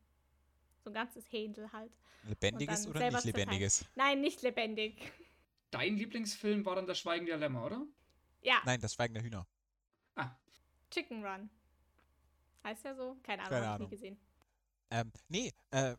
[0.83, 1.91] So ein ganzes Händel halt.
[2.23, 3.35] Lebendiges oder nicht zerteilen.
[3.35, 3.85] lebendiges?
[3.95, 5.11] Nein, nicht lebendig.
[5.71, 7.85] Dein Lieblingsfilm war dann Das Schweigen der Lämmer, oder?
[8.41, 9.47] Ja, Nein, das Schweigen der Hühner.
[10.15, 10.29] Ah,
[10.91, 11.49] Chicken Run.
[12.63, 13.17] Heißt ja so?
[13.23, 14.17] Keine Ahnung, Keine habe ich nie Ahnung.
[14.17, 14.19] gesehen.
[14.89, 15.95] Ähm, nee, äh,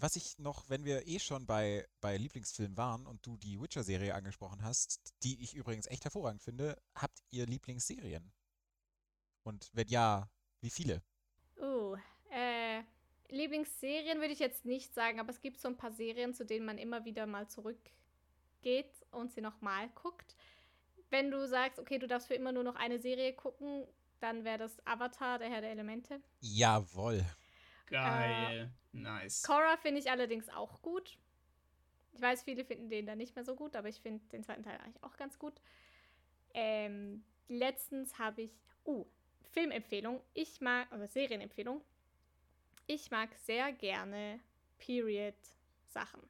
[0.00, 4.14] was ich noch, wenn wir eh schon bei, bei Lieblingsfilmen waren und du die Witcher-Serie
[4.14, 8.32] angesprochen hast, die ich übrigens echt hervorragend finde, habt ihr Lieblingsserien?
[9.42, 10.28] Und wenn ja,
[10.60, 11.02] wie viele?
[11.60, 11.96] Oh,
[12.30, 12.82] äh,
[13.28, 16.66] Lieblingsserien würde ich jetzt nicht sagen, aber es gibt so ein paar Serien, zu denen
[16.66, 20.36] man immer wieder mal zurückgeht und sie nochmal guckt.
[21.10, 23.86] Wenn du sagst, okay, du darfst für immer nur noch eine Serie gucken,
[24.20, 26.20] dann wäre das Avatar, der Herr der Elemente.
[26.40, 27.24] Jawohl.
[27.86, 28.70] geil.
[29.02, 29.42] Nice.
[29.42, 31.18] Korra finde ich allerdings auch gut.
[32.12, 34.62] Ich weiß, viele finden den dann nicht mehr so gut, aber ich finde den zweiten
[34.62, 35.60] Teil eigentlich auch ganz gut.
[36.54, 38.52] Ähm, letztens habe ich,
[38.86, 39.06] uh,
[39.52, 40.20] Filmempfehlung.
[40.34, 41.82] Ich mag, oder Serienempfehlung.
[42.86, 44.40] Ich mag sehr gerne
[44.78, 46.22] Period-Sachen.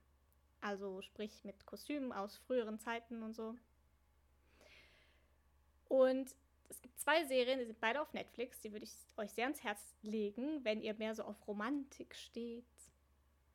[0.61, 3.55] Also sprich mit Kostümen aus früheren Zeiten und so.
[5.89, 6.35] Und
[6.69, 8.61] es gibt zwei Serien, die sind beide auf Netflix.
[8.61, 12.65] Die würde ich euch sehr ans Herz legen, wenn ihr mehr so auf Romantik steht.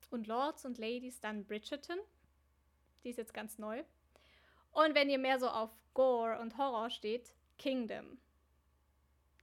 [0.10, 1.98] Und Lords und Ladies dann Bridgerton.
[3.04, 3.84] Die ist jetzt ganz neu.
[4.72, 8.18] Und wenn ihr mehr so auf Gore und Horror steht, Kingdom.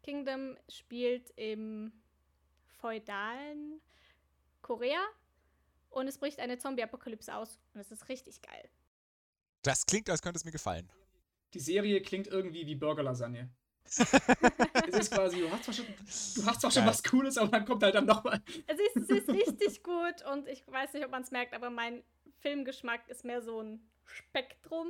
[0.02, 1.92] Kingdom spielt im
[2.78, 3.80] feudalen
[4.62, 5.00] Korea
[5.90, 8.68] und es bricht eine Zombie-Apokalypse aus und es ist richtig geil.
[9.62, 10.90] Das klingt, als könnte es mir gefallen.
[11.52, 13.50] Die Serie klingt irgendwie wie Burgerlasagne.
[13.98, 17.64] Es ist quasi, du hast zwar schon, du hast zwar schon was Cooles, aber dann
[17.64, 18.40] kommt halt dann nochmal.
[18.66, 21.70] Es ist, es ist richtig gut und ich weiß nicht, ob man es merkt, aber
[21.70, 22.02] mein
[22.40, 24.88] Filmgeschmack ist mehr so ein Spektrum.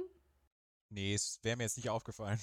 [0.90, 2.38] Nee, es wäre mir jetzt nicht aufgefallen.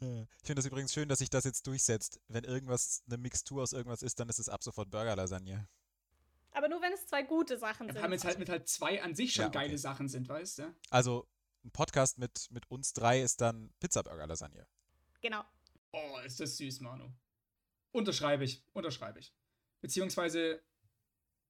[0.00, 2.20] Ich finde das übrigens schön, dass sich das jetzt durchsetzt.
[2.26, 5.68] Wenn irgendwas eine Mixtur aus irgendwas ist, dann ist es ab sofort Burgerlasagne.
[6.50, 8.02] Aber nur wenn es zwei gute Sachen Wir sind.
[8.02, 9.58] haben jetzt halt mit halt zwei an sich schon Ja, okay.
[9.58, 10.74] geile Sachen sind, weißt du?
[10.90, 11.28] Also
[11.64, 14.66] ein Podcast mit, mit uns drei ist dann Pizza Burger Lasagne.
[15.24, 15.42] Genau.
[15.92, 17.10] Oh, ist das süß, Manu.
[17.92, 19.32] Unterschreibe ich, unterschreibe ich.
[19.80, 20.62] Beziehungsweise,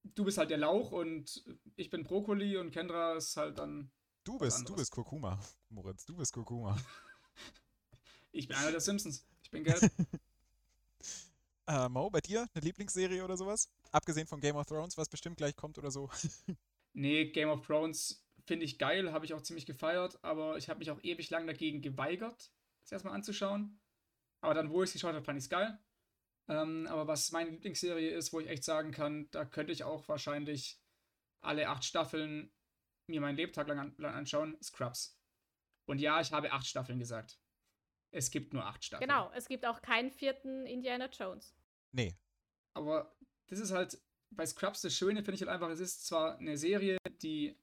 [0.05, 3.91] du bist halt der Lauch und ich bin Brokkoli und Kendra ist halt dann.
[4.23, 6.81] Du bist, du bist Kurkuma, Moritz, du bist Kurkuma.
[8.31, 9.25] Ich bin einer der Simpsons.
[9.43, 9.81] Ich bin gelb.
[11.67, 13.71] Äh, Mo, bei dir eine Lieblingsserie oder sowas?
[13.91, 16.11] Abgesehen von Game of Thrones, was bestimmt gleich kommt oder so.
[16.93, 20.81] nee, Game of Thrones finde ich geil, habe ich auch ziemlich gefeiert, aber ich habe
[20.81, 22.53] mich auch ewig lang dagegen geweigert,
[22.85, 23.81] es erstmal anzuschauen.
[24.43, 25.79] Aber dann, wo ich es geschaut habe, fand ich es geil.
[26.49, 30.07] Ähm, aber was meine Lieblingsserie ist, wo ich echt sagen kann, da könnte ich auch
[30.09, 30.81] wahrscheinlich
[31.43, 32.53] alle acht Staffeln
[33.09, 35.19] mir meinen Lebtag lang, an, lang anschauen, Scrubs.
[35.87, 37.39] Und ja, ich habe acht Staffeln gesagt.
[38.15, 39.09] Es gibt nur acht Staffeln.
[39.09, 39.31] Genau.
[39.33, 41.55] Es gibt auch keinen vierten Indiana Jones.
[41.93, 42.15] Nee,
[42.75, 43.17] Aber
[43.49, 46.57] das ist halt bei Scrubs das Schöne, finde ich halt einfach, es ist zwar eine
[46.57, 47.57] Serie, die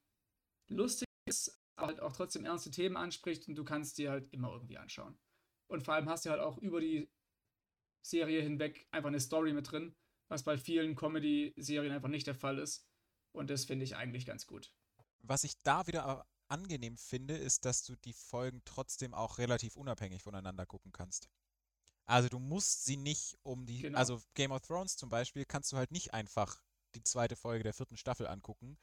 [0.70, 4.52] lustig ist, aber halt auch trotzdem ernste Themen anspricht und du kannst dir halt immer
[4.52, 5.18] irgendwie anschauen.
[5.68, 7.10] Und vor allem hast du halt auch über die
[8.02, 9.96] Serie hinweg einfach eine Story mit drin,
[10.28, 12.88] was bei vielen Comedy-Serien einfach nicht der Fall ist.
[13.32, 14.74] Und das finde ich eigentlich ganz gut.
[15.24, 20.24] was ich da wieder angenehm finde, ist, dass du die Folgen trotzdem auch relativ unabhängig
[20.24, 21.30] voneinander gucken kannst.
[22.06, 23.98] Also du musst sie nicht um die, Genau.
[24.00, 26.62] also Game of Thrones zum Beispiel, kannst du halt nicht einfach
[26.96, 28.78] die zweite Folge der vierten Staffel angucken.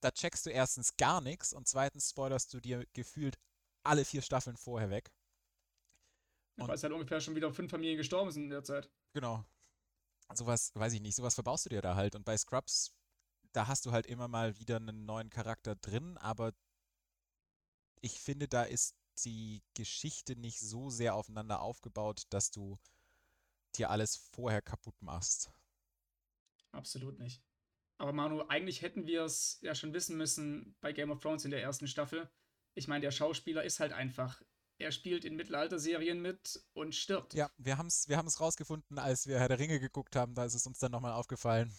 [0.00, 3.36] Da checkst du erstens gar nichts und zweitens spoilerst du dir gefühlt
[3.82, 5.12] alle vier Staffeln vorher weg.
[6.56, 8.90] Und- Weil es halt ungefähr schon wieder fünf Familien gestorben sind in der Zeit.
[9.12, 9.44] Genau.
[10.34, 12.14] Sowas, weiß ich nicht, sowas verbaust du dir da halt.
[12.14, 12.92] Und bei Scrubs,
[13.52, 16.52] da hast du halt immer mal wieder einen neuen Charakter drin, aber
[18.00, 22.78] ich finde, da ist die Geschichte nicht so sehr aufeinander aufgebaut, dass du
[23.74, 25.50] dir alles vorher kaputt machst.
[26.72, 27.42] Absolut nicht.
[27.98, 31.50] Aber Manu, eigentlich hätten wir es ja schon wissen müssen bei Game of Thrones in
[31.50, 32.30] der ersten Staffel.
[32.74, 34.40] Ich meine, der Schauspieler ist halt einfach.
[34.78, 37.34] Er spielt in Mittelalterserien mit und stirbt.
[37.34, 40.44] Ja, wir haben es wir haben's rausgefunden, als wir Herr der Ringe geguckt haben, da
[40.44, 41.74] ist es uns dann nochmal aufgefallen.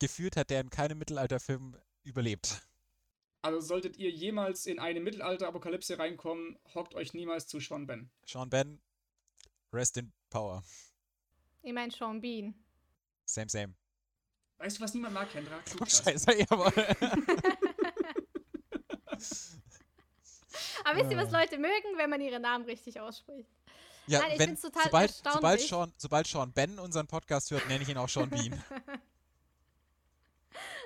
[0.00, 2.60] Gefühlt hat der in keinem Mittelalterfilm überlebt.
[3.42, 8.10] Also solltet ihr jemals in eine Mittelalter-Apokalypse reinkommen, hockt euch niemals zu Sean Ben.
[8.26, 8.80] Sean Ben,
[9.72, 10.64] rest in power.
[11.62, 12.54] Ich meine Sean Bean.
[13.24, 13.74] Same, same.
[14.58, 15.56] Weißt du, was niemand mag, Kendra?
[15.74, 16.04] Oh, Podcast.
[16.04, 16.72] scheiße, jawohl.
[20.84, 21.40] Aber wisst ihr, was Ja.
[21.40, 23.48] Leute mögen, wenn man ihre Namen richtig ausspricht?
[24.06, 25.60] Ja, Nein, ich wenn, total sobald, sobald.
[25.60, 28.62] Sean, sobald Sean Ben unseren Podcast hört, nenne ich ihn auch Sean Bean.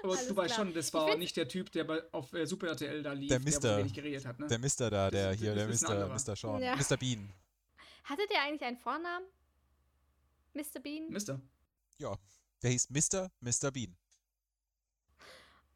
[0.02, 0.64] Aber Alles du weißt klar.
[0.66, 3.38] schon, das war nicht der Typ, der bei, auf äh, Super RTL da lief, Der
[3.38, 3.74] der, Mister.
[3.74, 4.46] wo wenig geredet hat, ne?
[4.46, 6.09] Der Mister da, Das der ist- hier, der das Mister.
[6.09, 6.37] Mr.
[6.37, 6.74] Sean, Ja.
[6.74, 6.96] Mr.
[6.96, 7.30] Bean.
[8.04, 9.26] Hatte der eigentlich einen Vornamen?
[10.54, 10.80] Mr.
[10.83, 11.11] Bean?
[11.11, 11.38] Mister.
[11.98, 12.16] Ja,
[12.62, 13.31] der hieß Mr.
[13.40, 13.70] Mr.
[13.70, 13.96] Bean.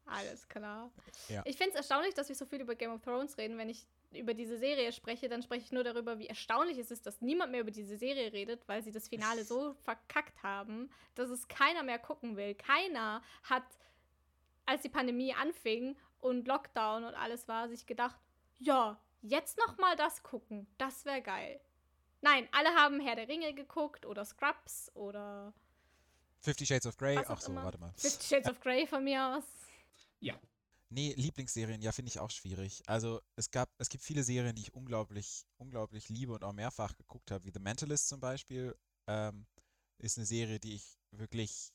[0.05, 0.91] Alles klar.
[1.29, 1.41] Ja.
[1.45, 3.57] Ich finde es erstaunlich, dass wir so viel über Game of Thrones reden.
[3.57, 7.05] Wenn ich über diese Serie spreche, dann spreche ich nur darüber, wie erstaunlich es ist,
[7.05, 11.29] dass niemand mehr über diese Serie redet, weil sie das Finale so verkackt haben, dass
[11.29, 12.53] es keiner mehr gucken will.
[12.53, 13.65] Keiner hat,
[14.65, 18.19] als die Pandemie anfing und Lockdown und alles war, sich gedacht,
[18.59, 21.59] ja, jetzt noch mal das gucken, das wäre geil.
[22.21, 25.53] Nein, alle haben Herr der Ringe geguckt oder Scrubs oder
[26.45, 27.17] Fifty Shades of Grey.
[27.17, 27.63] Ach so, immer.
[27.63, 27.91] warte mal.
[27.97, 29.43] Fifty Shades of Grey von mir aus.
[30.19, 30.39] Ja.
[30.89, 32.83] Nee, Lieblingsserien, ja, finde ich auch schwierig.
[32.85, 36.95] Also es gab, es gibt viele Serien, die ich unglaublich, unglaublich liebe und auch mehrfach
[36.95, 38.77] geguckt habe, wie The Mentalist zum Beispiel.
[39.07, 39.47] Ähm,
[39.97, 41.73] ist eine Serie, die ich wirklich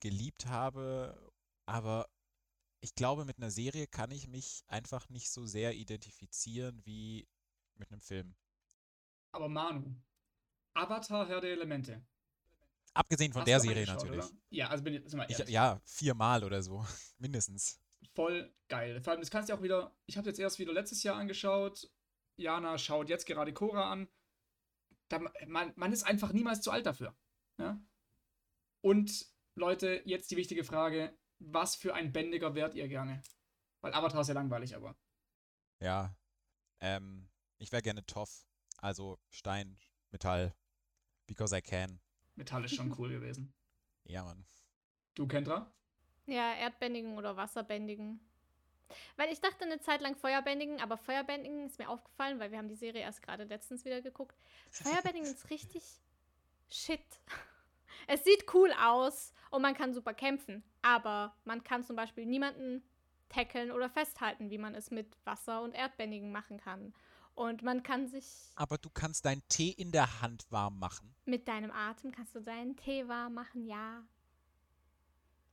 [0.00, 1.32] geliebt habe,
[1.66, 2.08] aber
[2.80, 7.26] ich glaube, mit einer Serie kann ich mich einfach nicht so sehr identifizieren wie
[7.74, 8.36] mit einem Film.
[9.32, 9.96] Aber Manu.
[10.74, 12.06] Avatar, Herr der Elemente.
[12.96, 14.24] Abgesehen von Hast der Serie natürlich.
[14.24, 14.30] Oder?
[14.48, 15.52] Ja, also bin ich, sind wir Ich, ehrlich.
[15.52, 16.84] ja, viermal oder so,
[17.18, 17.78] mindestens.
[18.14, 19.02] Voll geil.
[19.02, 19.94] Vor allem, das kannst du auch wieder.
[20.06, 21.90] Ich habe jetzt erst wieder letztes Jahr angeschaut.
[22.36, 24.08] Jana schaut jetzt gerade Cora an.
[25.08, 27.14] Da, man, man ist einfach niemals zu alt dafür.
[27.58, 27.78] Ja?
[28.80, 33.20] Und Leute, jetzt die wichtige Frage: Was für ein Bändiger wärt ihr gerne?
[33.82, 34.96] Weil Avatar ist ja langweilig, aber.
[35.80, 36.16] Ja.
[36.80, 37.28] Ähm,
[37.58, 38.46] ich wäre gerne Toff.
[38.78, 39.78] Also Stein,
[40.10, 40.54] Metall.
[41.26, 42.00] Because I can.
[42.36, 43.52] Metall ist schon cool gewesen.
[44.08, 44.46] Ja, Mann.
[45.16, 45.74] Du, Kendra?
[46.26, 48.20] Ja, Erdbändigen oder Wasserbändigen.
[49.16, 52.68] Weil ich dachte eine Zeit lang Feuerbändigen, aber Feuerbändigen ist mir aufgefallen, weil wir haben
[52.68, 54.36] die Serie erst gerade letztens wieder geguckt.
[54.70, 55.82] Feuerbändigen ist richtig
[56.70, 57.00] shit.
[58.06, 62.82] Es sieht cool aus und man kann super kämpfen, aber man kann zum Beispiel niemanden
[63.28, 66.94] tackeln oder festhalten, wie man es mit Wasser und Erdbändigen machen kann.
[67.36, 68.24] Und man kann sich.
[68.54, 71.14] Aber du kannst deinen Tee in der Hand warm machen.
[71.26, 74.02] Mit deinem Atem kannst du deinen Tee warm machen, ja.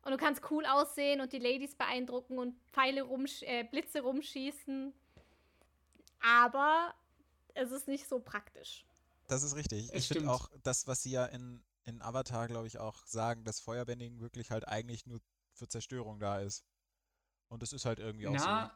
[0.01, 4.93] Und du kannst cool aussehen und die Ladies beeindrucken und Pfeile rumsch äh, Blitze rumschießen.
[6.21, 6.93] Aber
[7.53, 8.85] es ist nicht so praktisch.
[9.27, 9.89] Das ist richtig.
[9.89, 10.29] Es ich finde stimmt.
[10.29, 14.51] auch das, was sie ja in, in Avatar, glaube ich, auch sagen, dass Feuerbändigen wirklich
[14.51, 15.19] halt eigentlich nur
[15.51, 16.63] für Zerstörung da ist.
[17.49, 18.69] Und das ist halt irgendwie auch so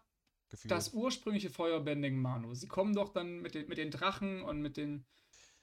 [0.47, 0.71] Na, gefühlt.
[0.71, 2.53] das ursprüngliche Feuerbändigen Manu.
[2.53, 5.05] Sie kommen doch dann mit den, mit den Drachen und mit den.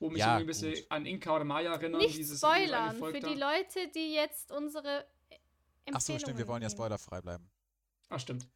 [0.00, 0.86] Wo mich Ja, irgendwie ein bisschen gut.
[0.90, 2.00] an Inka oder Maya erinnern.
[2.00, 3.34] Nicht dieses, spoilern für die.
[3.34, 7.48] Leute, die jetzt unsere äh, Ach so, stimmt, wir wollen ja Empfehlungen spoilerfrei bleiben.
[8.08, 8.48] Ach, stimmt.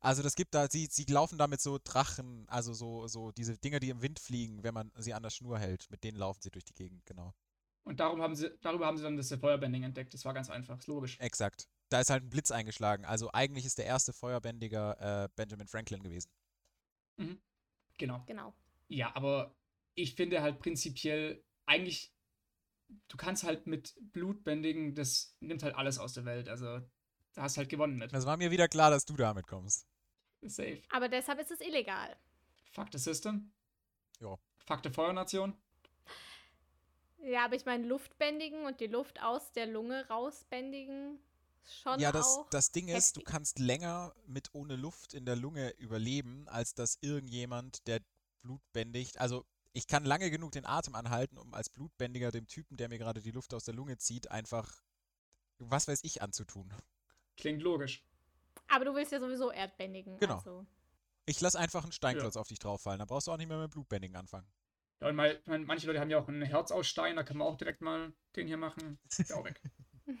[0.00, 3.56] Also das gibt da, sie, sie laufen da mit so Drachen, also so, so diese
[3.58, 5.90] Dinger, die im Wind fliegen, wenn man sie an der Schnur hält.
[5.90, 7.34] Mit denen laufen sie durch die Gegend, genau.
[7.84, 10.14] Und darum haben sie, darüber haben sie dann das Feuerbending entdeckt.
[10.14, 11.18] Das war ganz einfach, ist logisch.
[11.20, 11.68] Exakt.
[11.94, 13.04] Da ist halt ein Blitz eingeschlagen.
[13.04, 16.28] Also eigentlich ist der erste Feuerbändiger äh, Benjamin Franklin gewesen.
[17.98, 18.20] Genau.
[18.26, 18.52] Genau.
[18.88, 19.54] Ja, aber
[19.94, 22.12] ich finde halt prinzipiell eigentlich,
[23.06, 26.48] du kannst halt mit Blutbändigen, das nimmt halt alles aus der Welt.
[26.48, 26.80] Also,
[27.34, 28.12] da hast halt gewonnen mit.
[28.12, 29.86] Das war mir wieder klar, dass du damit kommst.
[30.42, 30.82] Safe.
[30.90, 32.16] Aber deshalb ist es illegal.
[32.72, 33.52] Fuck the system.
[34.18, 34.36] Ja.
[34.66, 35.56] Fuck the Feuernation.
[37.22, 41.20] Ja, aber ich meine, Luftbändigen und die Luft aus der Lunge rausbändigen
[41.66, 42.50] schon Ja, das, auch.
[42.50, 46.98] das Ding ist, du kannst länger mit ohne Luft in der Lunge überleben, als dass
[47.00, 48.00] irgendjemand, der
[48.42, 52.76] Blut bändigt, also ich kann lange genug den Atem anhalten, um als Blutbändiger dem Typen,
[52.76, 54.70] der mir gerade die Luft aus der Lunge zieht, einfach
[55.58, 56.72] was weiß ich anzutun.
[57.36, 58.04] Klingt logisch.
[58.68, 60.18] Aber du willst ja sowieso Erdbändigen.
[60.18, 60.36] Genau.
[60.36, 60.66] Also.
[61.26, 63.70] Ich lass einfach einen Steinklotz auf dich drauffallen, dann brauchst du auch nicht mehr mit
[63.70, 64.46] Blutbändigen anfangen.
[65.00, 67.36] Ja, und mal, man- manche Leute haben ja auch ein Herz aus Stein, da kann
[67.38, 68.98] man auch direkt mal den hier machen.
[69.08, 69.60] Ist ja auch weg.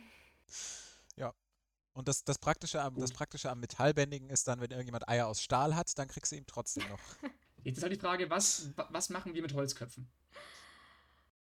[1.96, 3.12] Und das, das, Praktische am, das.
[3.12, 6.44] Praktische am Metallbändigen ist dann, wenn irgendjemand Eier aus Stahl hat, dann kriegst du ihm
[6.44, 6.98] trotzdem noch.
[7.62, 10.10] Jetzt ist halt die Frage, was, wa- was machen wir mit Holzköpfen?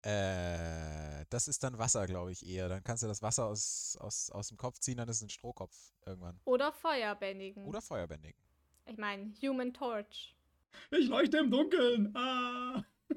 [0.01, 2.70] äh, das ist dann Wasser, glaube ich, eher.
[2.70, 5.29] Dann kannst du das Wasser aus, aus, aus dem Kopf ziehen, dann ist es ein
[5.29, 6.40] Strohkopf irgendwann.
[6.44, 7.66] Oder Feuerbändigen.
[7.66, 8.40] Oder Feuerbändigen.
[8.87, 10.35] Ich meine, Human Torch.
[10.90, 12.16] Ich leuchte im Dunkeln.
[12.16, 12.83] Ah.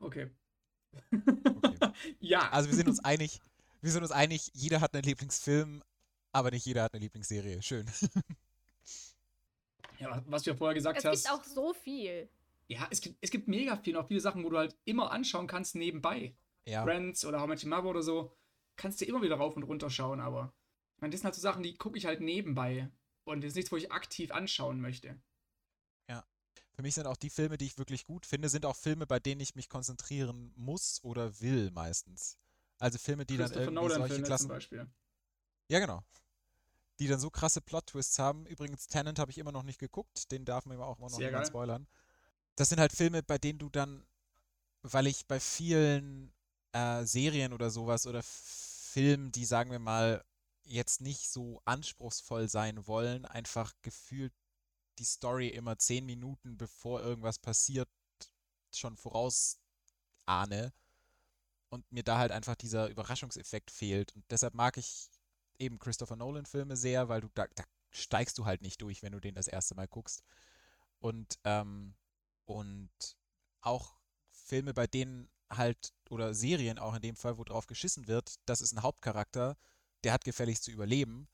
[0.00, 0.30] Okay.
[1.12, 1.90] Okay.
[2.20, 3.40] Ja, Also wir sind uns einig,
[3.80, 5.82] wir sind uns einig, jeder hat einen Lieblingsfilm,
[6.32, 7.62] aber nicht jeder hat eine Lieblingsserie.
[7.62, 7.86] Schön.
[9.98, 11.24] ja, was du ja vorher gesagt Es hast.
[11.24, 12.28] gibt auch so viel.
[12.66, 15.46] Ja, es gibt, es gibt mega viel, auch viele Sachen, wo du halt immer anschauen
[15.46, 16.34] kannst nebenbei.
[16.66, 16.82] Ja.
[16.82, 18.32] Friends oder How Much Mother oder so.
[18.76, 20.52] Kannst du immer wieder rauf und runter schauen, aber.
[20.96, 22.90] Ich meine, das sind halt so Sachen, die gucke ich halt nebenbei.
[23.24, 25.16] Und das ist nichts, wo ich aktiv anschauen möchte.
[26.74, 29.20] Für mich sind auch die Filme, die ich wirklich gut finde, sind auch Filme, bei
[29.20, 32.36] denen ich mich konzentrieren muss oder will meistens.
[32.78, 34.48] Also Filme, die dann irgendwie solche Nolan-Filme zum Klassen.
[34.48, 34.86] Beispiel.
[35.68, 36.02] Ja, genau.
[36.98, 38.46] Die dann so krasse Plot-Twists haben.
[38.46, 40.32] Übrigens, Tenant habe ich immer noch nicht geguckt.
[40.32, 41.46] Den darf man auch immer noch geil.
[41.46, 41.86] spoilern.
[42.56, 44.04] Das sind halt Filme, bei denen du dann,
[44.82, 46.32] weil ich bei vielen
[46.72, 50.24] äh, Serien oder sowas oder Filmen, die sagen wir mal
[50.64, 54.32] jetzt nicht so anspruchsvoll sein wollen, einfach gefühlt
[54.98, 57.88] die Story immer zehn Minuten bevor irgendwas passiert
[58.72, 60.72] schon vorausahne
[61.68, 64.14] und mir da halt einfach dieser Überraschungseffekt fehlt.
[64.14, 65.10] Und deshalb mag ich
[65.58, 69.20] eben Christopher Nolan-Filme sehr, weil du da, da steigst du halt nicht durch, wenn du
[69.20, 70.22] den das erste Mal guckst.
[71.00, 71.94] Und, ähm,
[72.44, 72.90] und
[73.60, 73.96] auch
[74.30, 78.60] Filme, bei denen halt, oder Serien auch in dem Fall, wo drauf geschissen wird, das
[78.60, 79.56] ist ein Hauptcharakter,
[80.02, 81.28] der hat gefälligst zu überleben,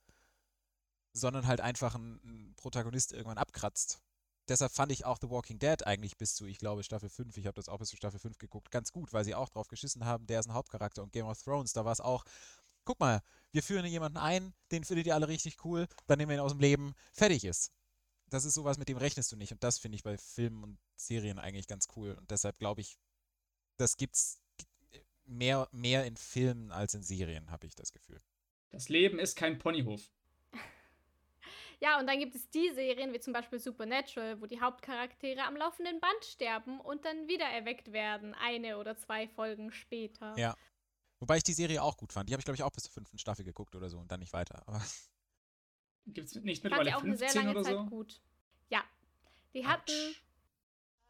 [1.13, 4.01] sondern halt einfach ein, ein Protagonist irgendwann abkratzt.
[4.49, 7.47] Deshalb fand ich auch The Walking Dead eigentlich bis zu, ich glaube, Staffel 5, ich
[7.47, 10.05] habe das auch bis zu Staffel 5 geguckt, ganz gut, weil sie auch drauf geschissen
[10.05, 11.03] haben, der ist ein Hauptcharakter.
[11.03, 12.25] Und Game of Thrones, da war es auch,
[12.85, 16.37] guck mal, wir führen jemanden ein, den findet ihr alle richtig cool, dann nehmen wir
[16.39, 17.73] ihn aus dem Leben, fertig ist.
[18.29, 19.53] Das ist sowas, mit dem rechnest du nicht.
[19.53, 22.13] Und das finde ich bei Filmen und Serien eigentlich ganz cool.
[22.13, 22.99] Und deshalb glaube ich,
[23.77, 24.41] das gibt's
[25.25, 28.21] mehr, mehr in Filmen als in Serien, habe ich das Gefühl.
[28.71, 30.11] Das Leben ist kein Ponyhof.
[31.81, 35.57] Ja, und dann gibt es die Serien, wie zum Beispiel Supernatural, wo die Hauptcharaktere am
[35.57, 40.37] laufenden Band sterben und dann wieder erweckt werden, eine oder zwei Folgen später.
[40.37, 40.55] Ja.
[41.21, 42.29] Wobei ich die Serie auch gut fand.
[42.29, 44.21] Die habe ich, glaube ich, auch bis zur fünften Staffel geguckt oder so und dann
[44.21, 44.63] nicht weiter.
[44.67, 44.81] Aber
[46.07, 47.87] Gibt es nicht mittlerweile ich auch eine sehr 15 lange oder Zeit so?
[47.87, 48.21] gut.
[48.69, 48.85] Ja.
[49.55, 50.15] Die hatten,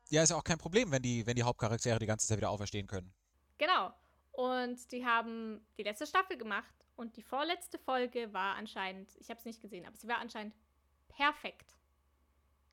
[0.09, 2.51] ja, ist ja auch kein Problem, wenn die, wenn die Hauptcharaktere die ganze Zeit wieder
[2.51, 3.13] auferstehen können.
[3.59, 3.93] genau.
[4.33, 9.39] Und die haben die letzte Staffel gemacht Und die vorletzte Folge war anscheinend, ich habe
[9.39, 10.55] es nicht gesehen, aber sie war anscheinend
[11.09, 11.75] perfekt.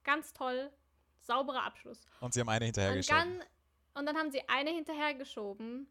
[0.03, 0.69] Ganz toll,
[1.19, 2.05] sauberer Abschluss.
[2.19, 3.39] Und sie haben eine Und hinterhergeschoben.
[3.39, 3.47] dann,
[3.93, 5.87] und dann haben sie eine hinterhergeschoben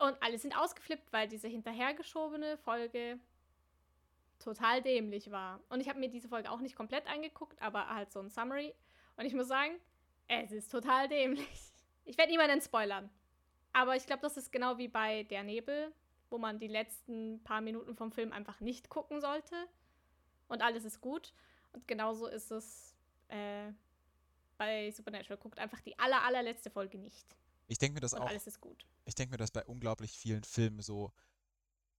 [0.00, 3.18] und alle sind ausgeflippt, weil diese hinterhergeschobene Folge
[4.38, 5.58] total dämlich war.
[5.70, 8.74] Und ich habe mir diese Folge auch nicht komplett angeguckt, aber halt so ein Summary.
[9.16, 9.80] Und ich muss sagen,
[10.26, 11.72] es ist total dämlich.
[12.04, 13.08] Ich werde niemanden spoilern.
[13.72, 15.90] Aber ich glaube, das ist genau wie bei Der Nebel,
[16.30, 19.54] wo man die letzten paar Minuten vom Film einfach nicht gucken sollte.
[20.48, 21.34] Und alles ist gut.
[21.72, 22.94] Und genauso ist es
[23.28, 23.72] äh,
[24.56, 25.38] bei Supernatural.
[25.38, 27.36] Guckt einfach die aller, allerletzte Folge nicht.
[27.66, 28.28] Ich denke mir das Und auch.
[28.28, 28.86] alles ist gut.
[29.04, 31.12] Ich denke mir das bei unglaublich vielen Filmen so.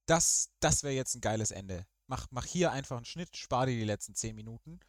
[0.06, 1.86] Das, das wäre jetzt ein geiles Ende.
[2.08, 4.80] Mach, mach hier einfach einen Schnitt, spar dir die letzten 10 Minuten.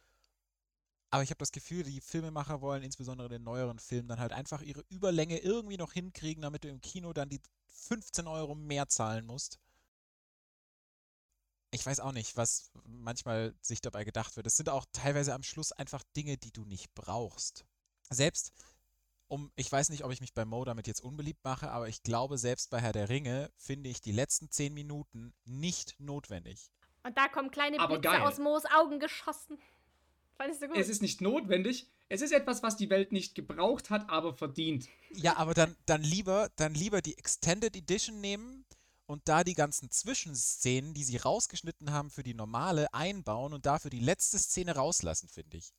[1.11, 4.31] Aber ich habe das Gefühl, die Filmemacher wollen insbesondere in den neueren Filmen dann halt
[4.31, 8.87] einfach ihre Überlänge irgendwie noch hinkriegen, damit du im Kino dann die 15 Euro mehr
[8.87, 9.59] zahlen musst.
[11.71, 14.47] Ich weiß auch nicht, was manchmal sich dabei gedacht wird.
[14.47, 17.65] Es sind auch teilweise am Schluss einfach Dinge, die du nicht brauchst.
[18.09, 18.53] Selbst
[19.27, 22.03] um, ich weiß nicht, ob ich mich bei Mo damit jetzt unbeliebt mache, aber ich
[22.03, 26.69] glaube, selbst bei Herr der Ringe finde ich die letzten 10 Minuten nicht notwendig.
[27.03, 28.27] Und da kommen kleine Aber Blitze geil.
[28.27, 29.57] aus Moos Augen geschossen.
[30.41, 30.77] Fandest du gut?
[30.77, 31.87] Es ist nicht notwendig.
[32.09, 34.89] Es ist etwas, was die Welt nicht gebraucht hat, aber verdient.
[35.13, 38.65] Ja, aber dann, dann lieber, dann lieber die Extended Edition nehmen
[39.05, 43.91] und da die ganzen Zwischenszenen, die sie rausgeschnitten haben für die normale, einbauen und dafür
[43.91, 45.73] die letzte Szene rauslassen, finde ich.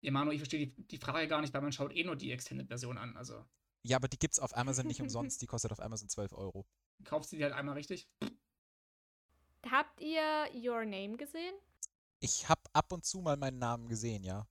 [0.00, 2.32] Ja, Manu, ich verstehe die, die Frage gar nicht, weil man schaut eh nur die
[2.32, 3.16] Extended-Version an.
[3.16, 3.44] Also
[3.84, 6.66] Ja, aber die gibt's auf Amazon nicht umsonst, die kostet auf Amazon 12 Euro.
[7.04, 8.08] kaufst du die halt einmal richtig.
[9.70, 11.54] Habt ihr Your Name gesehen?
[12.20, 14.46] Ich habe ab und zu mal meinen Namen gesehen, ja.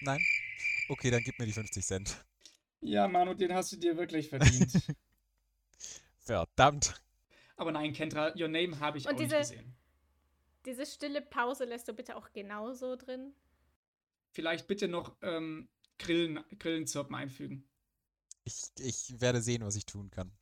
[0.00, 0.20] Nein?
[0.88, 2.24] Okay, dann gib mir die 50 Cent.
[2.80, 4.70] Ja, Manu, den hast du dir wirklich verdient.
[6.18, 7.00] Verdammt.
[7.56, 9.74] aber nein, Kendra, Your Name habe ich Und auch diese- nicht gesehen.
[10.64, 13.32] Diese stille Pause lässt du bitte auch genauso drin.
[14.32, 17.66] Vielleicht bitte noch ähm, Grillen, Grillenzirpen einfügen.
[18.44, 20.32] Ich, ich werde sehen, was ich tun kann.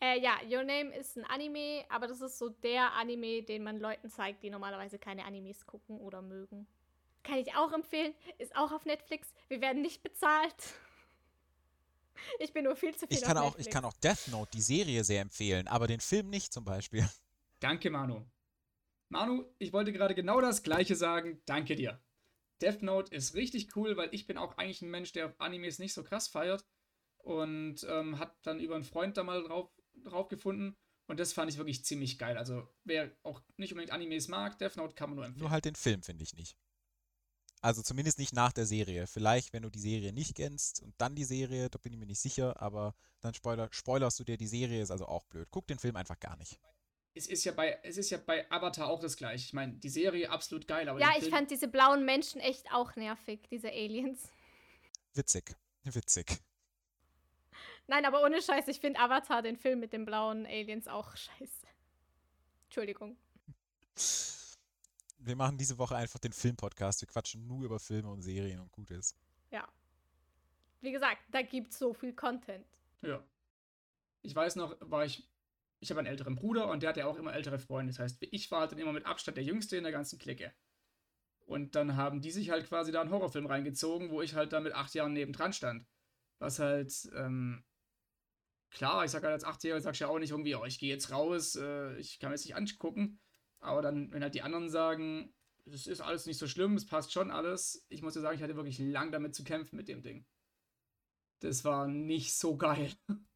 [0.00, 3.78] Äh, ja, Your Name ist ein Anime, aber das ist so der Anime, den man
[3.80, 6.66] Leuten zeigt, die normalerweise keine Animes gucken oder mögen.
[7.24, 8.14] Kann ich auch empfehlen.
[8.38, 9.32] Ist auch auf Netflix.
[9.48, 10.54] Wir werden nicht bezahlt.
[12.40, 13.66] Ich bin nur viel zu viel Ich auf kann, auch, Netflix.
[13.68, 17.08] ich kann auch Death Note, die Serie, sehr empfehlen, aber den Film nicht zum Beispiel.
[17.60, 18.24] Danke, Manu.
[19.08, 21.40] Manu, ich wollte gerade genau das Gleiche sagen.
[21.46, 22.02] Danke dir.
[22.60, 25.78] Death Note ist richtig cool, weil ich bin auch eigentlich ein Mensch, der auf Animes
[25.78, 26.66] nicht so krass feiert.
[27.28, 29.70] Und ähm, hat dann über einen Freund da mal drauf,
[30.02, 30.74] drauf gefunden.
[31.08, 32.38] Und das fand ich wirklich ziemlich geil.
[32.38, 35.40] Also, wer auch nicht unbedingt Animes mag, Death Note kann man nur empfehlen.
[35.40, 36.56] Nur halt den Film, finde ich nicht.
[37.60, 39.06] Also zumindest nicht nach der Serie.
[39.06, 42.06] Vielleicht, wenn du die Serie nicht kennst und dann die Serie, da bin ich mir
[42.06, 45.48] nicht sicher, aber dann spoiler, spoilerst du dir die Serie, ist also auch blöd.
[45.50, 46.60] Guck den Film einfach gar nicht.
[47.14, 49.44] es ist ja bei, es ist ja bei Avatar auch das gleiche.
[49.44, 52.72] Ich meine, die Serie absolut geil, aber Ja, ich Film, fand diese blauen Menschen echt
[52.72, 54.30] auch nervig, diese Aliens.
[55.14, 55.56] Witzig.
[55.84, 56.38] Witzig.
[57.88, 61.66] Nein, aber ohne Scheiß, ich finde Avatar, den Film mit den blauen Aliens, auch scheiße.
[62.66, 63.16] Entschuldigung.
[65.18, 67.00] Wir machen diese Woche einfach den Filmpodcast.
[67.00, 69.16] Wir quatschen nur über Filme und Serien und gut ist.
[69.50, 69.66] Ja.
[70.82, 72.66] Wie gesagt, da gibt's so viel Content.
[73.00, 73.24] Ja.
[74.22, 75.26] Ich weiß noch, war ich.
[75.80, 77.92] Ich habe einen älteren Bruder und der hat ja auch immer ältere Freunde.
[77.92, 80.52] Das heißt, ich war halt dann immer mit Abstand der Jüngste in der ganzen Clique.
[81.46, 84.64] Und dann haben die sich halt quasi da einen Horrorfilm reingezogen, wo ich halt dann
[84.64, 85.86] mit acht Jahren nebendran stand.
[86.40, 87.64] Was halt, ähm,
[88.70, 90.90] klar, ich sag halt als Achtjähriger, sag ich ja auch nicht irgendwie, oh, ich gehe
[90.90, 93.20] jetzt raus, äh, ich kann mir das nicht angucken.
[93.60, 97.12] Aber dann, wenn halt die anderen sagen, das ist alles nicht so schlimm, es passt
[97.12, 97.84] schon alles.
[97.88, 100.26] Ich muss dir sagen, ich hatte wirklich lang damit zu kämpfen mit dem Ding.
[101.40, 102.92] Das war nicht so geil.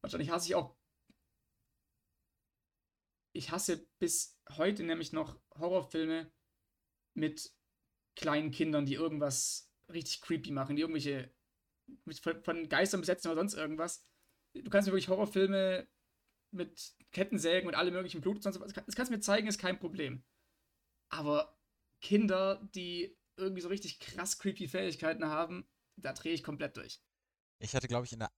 [0.00, 0.76] Wahrscheinlich hasse ich auch.
[3.32, 6.30] Ich hasse bis heute nämlich noch Horrorfilme
[7.14, 7.52] mit
[8.14, 11.32] kleinen Kindern, die irgendwas richtig creepy machen, die irgendwelche
[12.20, 14.06] von, von Geistern besetzen oder sonst irgendwas.
[14.54, 15.88] Du kannst mir wirklich Horrorfilme
[16.50, 18.72] mit Kettensägen und allem möglichen Blut und sonst was.
[18.72, 20.22] Das kannst du mir zeigen, ist kein Problem.
[21.08, 21.58] Aber
[22.00, 25.66] Kinder, die irgendwie so richtig krass creepy Fähigkeiten haben,
[25.96, 27.00] da drehe ich komplett durch.
[27.58, 28.32] Ich hatte, glaube ich, in der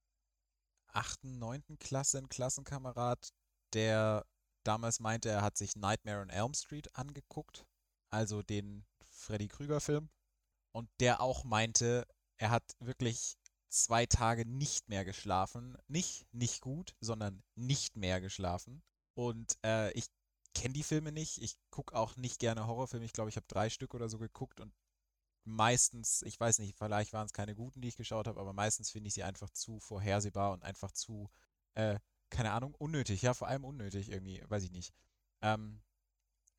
[0.89, 3.33] achten, neunten Klasse einen Klassenkamerad,
[3.73, 4.27] der
[4.65, 7.67] damals meinte, er hat sich Nightmare on Elm Street angeguckt,
[8.11, 10.09] also den Freddy Krüger-Film,
[10.73, 13.37] und der auch meinte, er hat wirklich
[13.75, 15.77] zwei Tage nicht mehr geschlafen.
[15.89, 18.83] Nicht nicht gut, sondern nicht mehr geschlafen.
[19.15, 20.07] Und äh, ich
[20.55, 21.43] kenne die Filme nicht.
[21.43, 23.05] Ich gucke auch nicht gerne Horrorfilme.
[23.05, 24.73] Ich glaube, ich habe drei Stück oder so geguckt und
[25.45, 28.91] meistens, ich weiß nicht, vielleicht waren es keine guten, die ich geschaut habe, aber meistens
[28.91, 31.31] finde ich sie einfach zu vorhersehbar und einfach zu,
[31.75, 31.99] äh,
[32.31, 33.23] keine Ahnung, unnötig.
[33.23, 34.95] Ja, vor allem unnötig irgendwie, weiß ich nicht.
[35.43, 35.83] Ähm,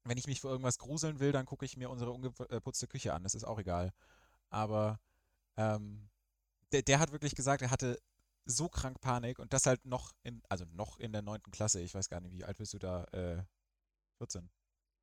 [0.03, 3.24] wenn ich mich vor irgendwas gruseln will, dann gucke ich mir unsere ungeputzte Küche an.
[3.24, 3.91] Das ist auch egal.
[4.49, 4.99] Aber
[5.57, 6.09] ähm,
[6.72, 7.99] der, der hat wirklich gesagt, er hatte
[8.45, 11.82] so krank Panik und das halt noch in, also noch in der neunten Klasse.
[11.82, 13.05] Ich weiß gar nicht, wie alt bist du da?
[13.05, 13.43] Äh,
[14.18, 14.49] 14.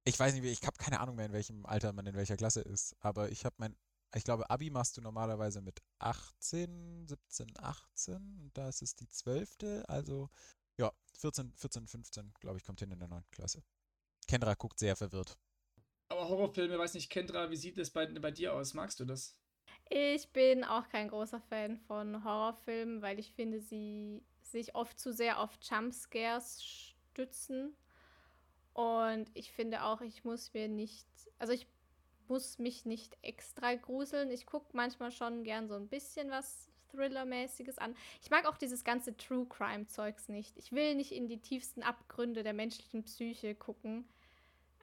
[0.05, 2.61] Ich weiß nicht, ich habe keine Ahnung mehr, in welchem Alter man in welcher Klasse
[2.61, 2.97] ist.
[3.01, 3.77] Aber ich habe mein,
[4.15, 9.09] ich glaube, Abi machst du normalerweise mit 18, 17, 18 und da ist es die
[9.09, 9.85] 12.
[9.87, 10.29] Also
[10.79, 13.63] ja, 14, 14, 15, glaube ich, kommt hin in der neunten Klasse.
[14.27, 15.39] Kendra guckt sehr verwirrt.
[16.09, 18.75] Aber Horrorfilme, weiß nicht, Kendra, wie sieht es bei, bei dir aus?
[18.75, 19.35] Magst du das?
[19.95, 25.13] Ich bin auch kein großer Fan von Horrorfilmen, weil ich finde, sie sich oft zu
[25.13, 27.77] sehr auf Jumpscares stützen.
[28.73, 31.07] Und ich finde auch, ich muss mir nicht,
[31.39, 31.67] also ich
[32.27, 34.31] muss mich nicht extra gruseln.
[34.31, 37.95] Ich gucke manchmal schon gern so ein bisschen was Thriller-mäßiges an.
[38.23, 40.57] Ich mag auch dieses ganze True Crime-Zeugs nicht.
[40.57, 44.09] Ich will nicht in die tiefsten Abgründe der menschlichen Psyche gucken.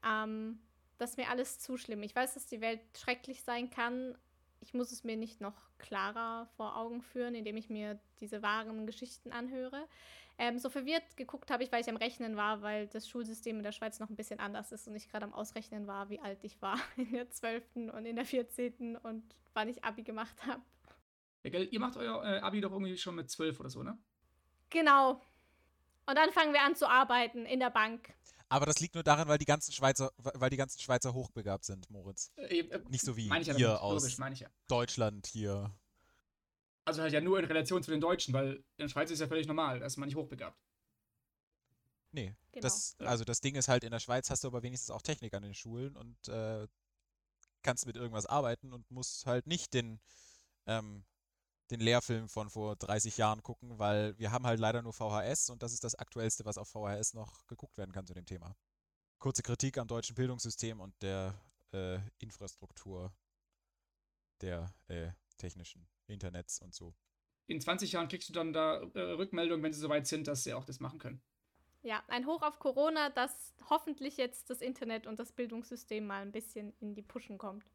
[0.05, 0.59] Ähm,
[0.99, 2.03] das ist mir alles zu schlimm.
[2.03, 4.15] Ich weiß, dass die Welt schrecklich sein kann.
[4.61, 8.85] Ich muss es mir nicht noch klarer vor Augen führen, indem ich mir diese wahren
[8.85, 9.87] Geschichten anhöre.
[10.37, 13.63] Ähm, so verwirrt geguckt habe ich, weil ich am Rechnen war, weil das Schulsystem in
[13.63, 16.39] der Schweiz noch ein bisschen anders ist und ich gerade am Ausrechnen war, wie alt
[16.43, 17.63] ich war in der 12.
[17.93, 18.95] und in der 14.
[18.95, 20.61] und wann ich Abi gemacht habe.
[21.43, 23.97] Ja, gell, ihr macht euer äh, Abi doch irgendwie schon mit 12 oder so, ne?
[24.69, 25.21] Genau.
[26.05, 28.13] Und dann fangen wir an zu arbeiten in der Bank.
[28.49, 31.89] Aber das liegt nur daran, weil die ganzen Schweizer, weil die ganzen Schweizer hochbegabt sind,
[31.91, 32.31] Moritz.
[32.35, 34.49] Äh, äh, Nicht so wie ja hier damit, aus logisch, ja.
[34.67, 35.71] Deutschland hier.
[36.85, 39.27] Also halt ja nur in Relation zu den Deutschen, weil in der Schweiz ist ja
[39.27, 40.57] völlig normal, dass man nicht hochbegabt.
[42.11, 42.63] Nee, genau.
[42.63, 45.35] das, also das Ding ist halt, in der Schweiz hast du aber wenigstens auch Technik
[45.35, 46.67] an den Schulen und äh,
[47.61, 49.99] kannst mit irgendwas arbeiten und musst halt nicht den
[50.65, 51.03] ähm,
[51.71, 55.61] den Lehrfilm von vor 30 Jahren gucken, weil wir haben halt leider nur VHS und
[55.63, 58.55] das ist das Aktuellste, was auf VHS noch geguckt werden kann zu dem Thema.
[59.19, 61.39] Kurze Kritik am deutschen Bildungssystem und der
[61.73, 63.13] äh, Infrastruktur
[64.41, 66.93] der äh, technischen Internets und so.
[67.47, 70.53] In 20 Jahren kriegst du dann da äh, Rückmeldung, wenn sie soweit sind, dass sie
[70.53, 71.21] auch das machen können.
[71.81, 76.31] Ja, ein Hoch auf Corona, dass hoffentlich jetzt das Internet und das Bildungssystem mal ein
[76.31, 77.65] bisschen in die Puschen kommt.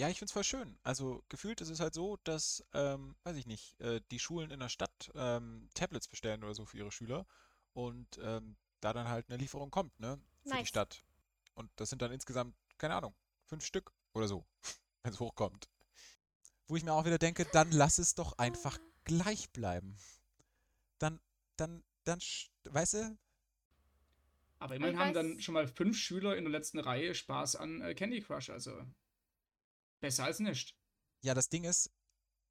[0.00, 0.78] Ja, ich finde es voll schön.
[0.82, 4.58] Also gefühlt ist es halt so, dass, ähm, weiß ich nicht, äh, die Schulen in
[4.58, 7.26] der Stadt ähm, Tablets bestellen oder so für ihre Schüler
[7.74, 10.18] und ähm, da dann halt eine Lieferung kommt, ne?
[10.46, 11.04] Für die Stadt.
[11.52, 14.46] Und das sind dann insgesamt, keine Ahnung, fünf Stück oder so,
[15.02, 15.68] wenn es hochkommt.
[16.66, 19.98] Wo ich mir auch wieder denke, dann lass es doch einfach gleich bleiben.
[20.98, 21.20] Dann,
[21.56, 22.20] dann, dann,
[22.64, 23.18] weißt du,
[24.60, 27.94] Aber immerhin haben dann schon mal fünf Schüler in der letzten Reihe Spaß an äh,
[27.94, 28.82] Candy Crush, also
[30.00, 30.74] Besser als nicht.
[31.22, 31.90] Ja, das Ding ist,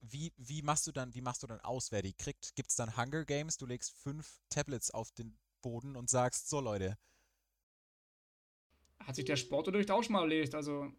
[0.02, 2.56] wie, wie machst du dann, wie machst du dann aus, wer die kriegt?
[2.56, 3.58] Gibt es dann Hunger Games?
[3.58, 6.98] Du legst fünf Tablets auf den Boden und sagst, so Leute.
[9.00, 10.92] Hat sich der Sport durch Tausch mal erledigt, also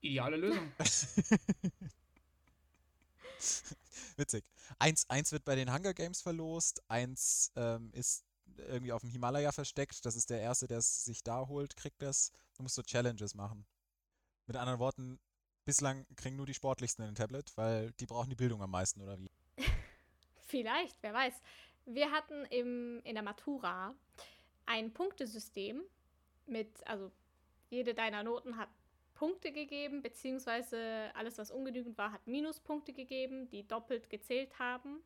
[0.00, 0.72] ideale Lösung.
[4.16, 4.44] Witzig.
[4.78, 8.24] Eins, eins wird bei den Hunger Games verlost, eins ähm, ist
[8.56, 10.04] irgendwie auf dem Himalaya versteckt.
[10.04, 12.32] Das ist der Erste, der es sich da holt, kriegt das.
[12.56, 13.66] Du musst so Challenges machen.
[14.46, 15.20] Mit anderen Worten,
[15.64, 19.18] bislang kriegen nur die Sportlichsten ein Tablet, weil die brauchen die Bildung am meisten, oder
[19.18, 19.30] wie?
[20.46, 21.34] Vielleicht, wer weiß.
[21.86, 23.94] Wir hatten im, in der Matura
[24.66, 25.82] ein Punktesystem
[26.46, 27.10] mit, also
[27.70, 28.68] jede deiner Noten hat
[29.14, 35.02] Punkte gegeben, beziehungsweise alles, was ungenügend war, hat Minuspunkte gegeben, die doppelt gezählt haben.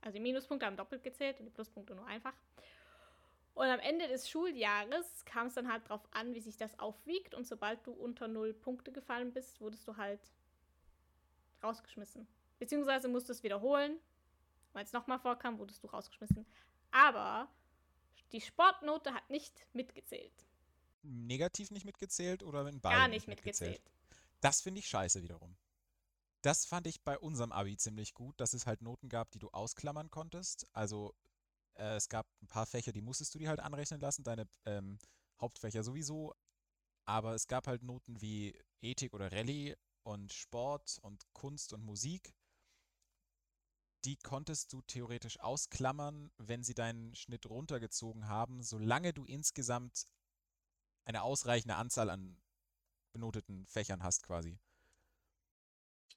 [0.00, 2.34] Also die Minuspunkte haben doppelt gezählt und die Pluspunkte nur einfach.
[3.58, 7.34] Und am Ende des Schuljahres kam es dann halt drauf an, wie sich das aufwiegt.
[7.34, 10.20] Und sobald du unter null Punkte gefallen bist, wurdest du halt
[11.60, 12.28] rausgeschmissen.
[12.60, 13.98] Beziehungsweise musstest wiederholen.
[14.74, 16.46] Weil es nochmal vorkam, wurdest du rausgeschmissen.
[16.92, 17.52] Aber
[18.30, 20.46] die Sportnote hat nicht mitgezählt.
[21.02, 22.96] Negativ nicht mitgezählt oder in beiden?
[22.96, 23.72] Gar nicht mitgezählt.
[23.72, 24.30] mitgezählt.
[24.40, 25.56] Das finde ich scheiße wiederum.
[26.42, 29.48] Das fand ich bei unserem Abi ziemlich gut, dass es halt Noten gab, die du
[29.50, 30.68] ausklammern konntest.
[30.72, 31.16] Also
[31.78, 34.98] äh, es gab ein paar Fächer, die musstest du dir halt anrechnen lassen, deine ähm,
[35.40, 36.34] Hauptfächer sowieso.
[37.04, 42.34] Aber es gab halt Noten wie Ethik oder Rallye und Sport und Kunst und Musik.
[44.04, 50.06] Die konntest du theoretisch ausklammern, wenn sie deinen Schnitt runtergezogen haben, solange du insgesamt
[51.04, 52.40] eine ausreichende Anzahl an
[53.12, 54.58] benoteten Fächern hast quasi.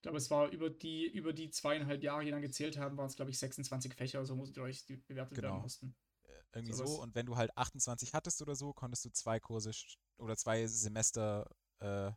[0.01, 3.05] Ich glaube, es war über die, über die zweieinhalb Jahre, die dann gezählt haben, waren
[3.05, 5.49] es, glaube ich, 26 Fächer, so musstet ihr euch die bewertet genau.
[5.49, 5.95] werden mussten.
[6.23, 7.03] Äh, irgendwie so, so.
[7.03, 9.69] Und wenn du halt 28 hattest oder so, konntest du zwei Kurse
[10.17, 11.47] oder zwei Semester
[11.81, 12.11] äh,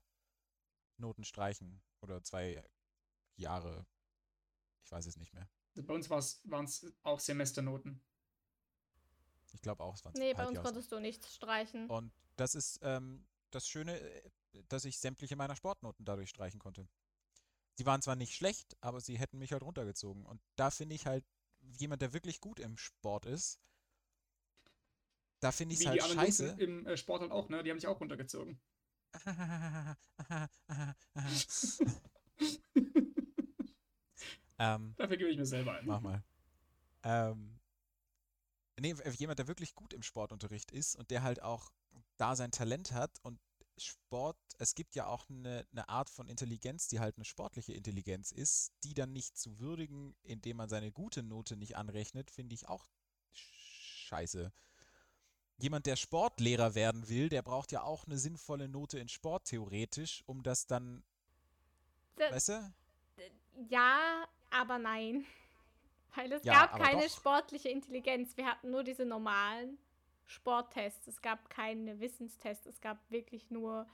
[0.97, 2.65] Noten streichen oder zwei
[3.37, 3.87] Jahre.
[4.83, 5.47] Ich weiß es nicht mehr.
[5.77, 8.03] Also bei uns waren es auch Semesternoten.
[9.53, 11.91] Ich glaube auch, es waren Nee, bei uns konntest du nichts streichen.
[11.91, 14.31] Und das ist ähm, das Schöne, äh,
[14.69, 16.89] dass ich sämtliche meiner Sportnoten dadurch streichen konnte.
[17.77, 20.25] Sie waren zwar nicht schlecht, aber sie hätten mich halt runtergezogen.
[20.27, 21.25] Und da finde ich halt,
[21.79, 23.61] jemand, der wirklich gut im Sport ist,
[25.41, 26.57] da finde ich es halt die scheiße.
[26.59, 27.63] Im äh, Sport halt auch, ne?
[27.63, 28.59] Die haben sich auch runtergezogen.
[34.59, 35.87] ähm, Dafür gebe ich mir selber ein.
[35.87, 36.23] Mach mal.
[37.03, 37.61] Ähm,
[38.81, 41.71] nee, jemand, der wirklich gut im Sportunterricht ist und der halt auch
[42.17, 43.39] da sein Talent hat und
[43.77, 48.31] Sport, es gibt ja auch eine, eine, Art von Intelligenz, die halt eine sportliche Intelligenz
[48.31, 52.69] ist, die dann nicht zu würdigen, indem man seine gute Note nicht anrechnet, finde ich
[52.69, 52.87] auch
[53.33, 54.53] scheiße.
[55.59, 60.23] Jemand, der Sportlehrer werden will, der braucht ja auch eine sinnvolle Note in Sport theoretisch,
[60.27, 61.05] um das dann.
[62.17, 62.75] Das, weißt du?
[63.69, 65.25] Ja, aber nein.
[66.15, 67.17] Weil es ja, gab keine doch.
[67.17, 68.37] sportliche Intelligenz.
[68.37, 69.79] Wir hatten nur diese normalen
[70.27, 71.07] Sporttests.
[71.07, 72.67] Es gab keine Wissenstests.
[72.67, 73.87] Es gab wirklich nur,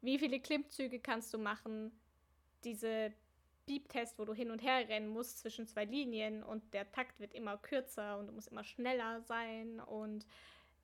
[0.00, 1.92] wie viele Klimmzüge kannst du machen.
[2.64, 3.12] Diese
[3.66, 7.34] Beep-Test, wo du hin und her rennen musst zwischen zwei Linien und der Takt wird
[7.34, 10.26] immer kürzer und du musst immer schneller sein und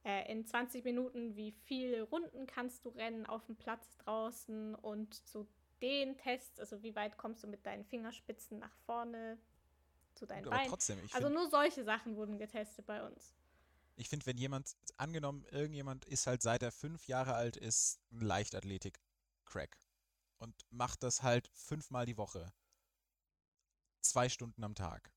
[0.04, 5.14] äh, in 20 Minuten, wie viele Runden kannst du rennen auf dem Platz draußen und
[5.14, 5.46] so
[5.82, 9.38] den Test, also wie weit kommst du mit deinen Fingerspitzen nach vorne
[10.14, 10.68] zu deinen Beinen.
[10.68, 13.35] Trotzdem, also nur solche Sachen wurden getestet bei uns.
[13.98, 18.20] Ich finde, wenn jemand, angenommen, irgendjemand ist halt seit er fünf Jahre alt ist, ein
[18.20, 19.78] Leichtathletik-Crack
[20.38, 22.52] und macht das halt fünfmal die Woche.
[24.02, 25.12] Zwei Stunden am Tag.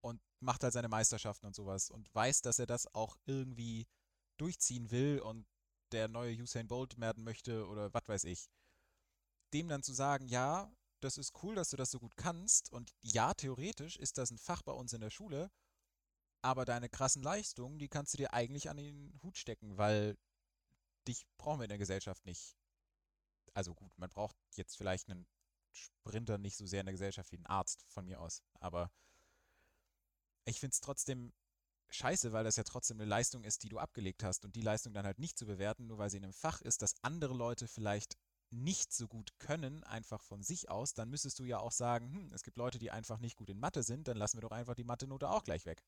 [0.00, 3.86] Und macht halt seine Meisterschaften und sowas und weiß, dass er das auch irgendwie
[4.38, 5.46] durchziehen will und
[5.92, 8.48] der neue Usain Bolt werden möchte oder was weiß ich.
[9.52, 12.94] Dem dann zu sagen, ja, das ist cool, dass du das so gut kannst und
[13.02, 15.50] ja, theoretisch ist das ein Fach bei uns in der Schule
[16.46, 20.16] aber deine krassen Leistungen, die kannst du dir eigentlich an den Hut stecken, weil
[21.08, 22.56] dich brauchen wir in der Gesellschaft nicht.
[23.52, 25.26] Also gut, man braucht jetzt vielleicht einen
[25.72, 28.44] Sprinter nicht so sehr in der Gesellschaft wie einen Arzt von mir aus.
[28.60, 28.92] Aber
[30.44, 31.32] ich finde es trotzdem
[31.90, 34.44] scheiße, weil das ja trotzdem eine Leistung ist, die du abgelegt hast.
[34.44, 36.80] Und die Leistung dann halt nicht zu bewerten, nur weil sie in einem Fach ist,
[36.80, 38.16] das andere Leute vielleicht
[38.50, 42.32] nicht so gut können, einfach von sich aus, dann müsstest du ja auch sagen, hm,
[42.32, 44.76] es gibt Leute, die einfach nicht gut in Mathe sind, dann lassen wir doch einfach
[44.76, 45.82] die Mathe-Note auch gleich weg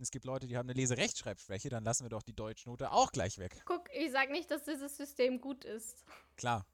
[0.00, 3.38] es gibt Leute, die haben eine Lese-Rechtschreibschwäche, dann lassen wir doch die Deutschnote auch gleich
[3.38, 3.62] weg.
[3.64, 6.04] Guck, ich sag nicht, dass dieses System gut ist.
[6.36, 6.66] Klar.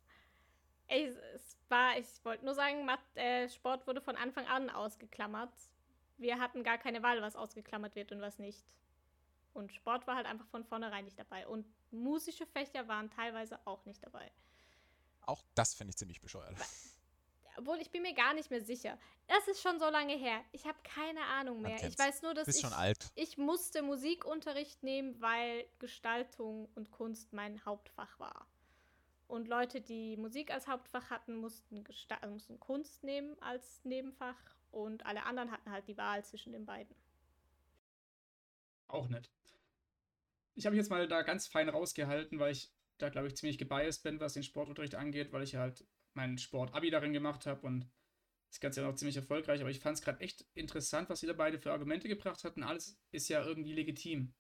[0.87, 5.53] Ey, es war, ich wollte nur sagen, äh, Sport wurde von Anfang an ausgeklammert.
[6.19, 8.65] Wir hatten gar keine Wahl, was ausgeklammert wird und was nicht.
[9.55, 11.47] Und Sport war halt einfach von vornherein nicht dabei.
[11.47, 14.31] Und musische Fächer waren teilweise auch nicht dabei.
[15.23, 16.57] Auch das finde ich ziemlich bescheuert
[17.57, 18.99] obwohl ich bin mir gar nicht mehr sicher.
[19.27, 20.43] Das ist schon so lange her.
[20.53, 21.83] Ich habe keine Ahnung mehr.
[21.87, 23.11] Ich weiß nur, dass ich, schon alt.
[23.15, 28.47] ich musste Musikunterricht nehmen, weil Gestaltung und Kunst mein Hauptfach war.
[29.27, 34.37] Und Leute, die Musik als Hauptfach hatten, mussten, Gesta mussten Kunst nehmen als Nebenfach
[34.71, 36.95] und alle anderen hatten halt die Wahl zwischen den beiden.
[38.89, 39.31] Auch nett.
[40.55, 43.59] Ich habe mich jetzt mal da ganz fein rausgehalten, weil ich da, glaube ich, ziemlich
[43.59, 45.85] gebiased bin, was den Sportunterricht angeht, weil ich halt
[46.15, 47.91] mein Sport-Abi darin gemacht habe und
[48.51, 49.61] das Ganze ja noch ziemlich erfolgreich.
[49.61, 52.63] Aber ich fand es gerade echt interessant, was sie da beide für Argumente gebracht hatten.
[52.63, 54.35] Alles ist ja irgendwie legitim.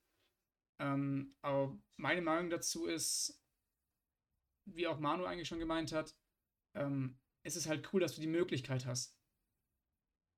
[0.80, 3.42] Ähm, aber meine Meinung dazu ist,
[4.66, 6.16] wie auch Manu eigentlich schon gemeint hat,
[6.74, 9.18] ähm, es ist halt cool, dass du die Möglichkeit hast.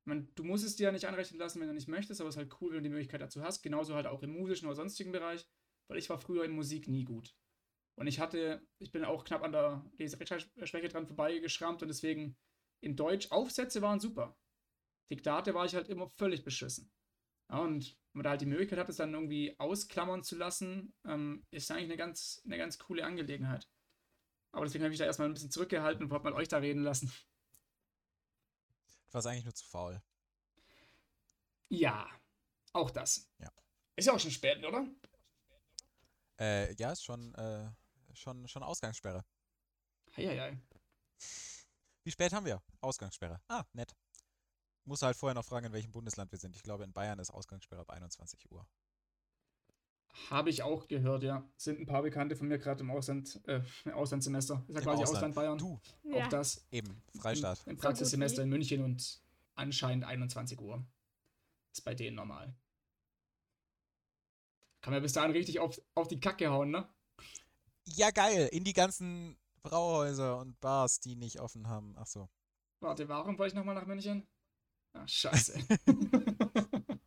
[0.05, 2.37] Man, du musst es dir ja nicht anrechnen lassen, wenn du nicht möchtest, aber es
[2.37, 3.63] ist halt cool, wenn du die Möglichkeit dazu hast.
[3.63, 5.47] Genauso halt auch im musischen oder sonstigen Bereich,
[5.89, 7.37] weil ich war früher in Musik nie gut.
[7.97, 12.37] Und ich hatte, ich bin auch knapp an der Leserechtschreibschwäche dran vorbeigeschrammt und deswegen
[12.81, 14.37] in Deutsch Aufsätze waren super.
[15.11, 16.93] Diktate war ich halt immer völlig beschissen.
[17.51, 20.95] Ja, und wenn man da halt die Möglichkeit hat, es dann irgendwie ausklammern zu lassen,
[21.07, 23.69] ähm, ist eigentlich eine ganz, eine ganz coole Angelegenheit.
[24.53, 26.83] Aber deswegen habe ich da erstmal ein bisschen zurückgehalten und habe mal euch da reden
[26.83, 27.13] lassen.
[29.07, 30.03] Du warst eigentlich nur zu faul.
[31.69, 32.09] Ja,
[32.73, 33.31] auch das.
[33.39, 33.51] Ja.
[33.97, 34.87] Ist ja auch schon spät, oder?
[36.39, 37.71] Äh, ja, ist schon, äh,
[38.17, 39.25] schon, schon Ausgangssperre.
[40.17, 40.59] Heieiei.
[42.05, 42.63] Wie spät haben wir?
[42.81, 43.41] Ausgangssperre.
[43.49, 43.95] Ah, nett.
[44.85, 46.55] Muss halt vorher noch fragen, in welchem Bundesland wir sind.
[46.55, 48.67] Ich glaube, in Bayern ist Ausgangssperre ab 21 Uhr.
[50.31, 51.45] Habe ich auch gehört, ja.
[51.57, 53.61] Sind ein paar Bekannte von mir gerade im Ausland, äh,
[53.93, 54.65] Auslandssemester.
[54.69, 55.17] Ist ja quasi Ausland.
[55.17, 55.59] Ausland Bayern.
[55.59, 55.81] Du.
[56.05, 56.25] Ja.
[56.25, 56.67] Auch das.
[56.71, 57.63] Eben, Freistaat.
[57.67, 59.21] Im, im Praxissemester in München und
[59.55, 60.85] anscheinend 21 Uhr.
[61.73, 62.55] Ist bei denen normal.
[64.81, 66.89] Kann man bis dahin richtig auf, auf die Kacke hauen, ne?
[67.87, 68.49] Ja, geil.
[68.53, 71.95] In die ganzen Brauhäuser und Bars, die nicht offen haben.
[71.99, 72.29] Ach so.
[72.81, 74.27] Warte, warum wollte ich nochmal nach München?
[74.93, 75.59] Ah, scheiße.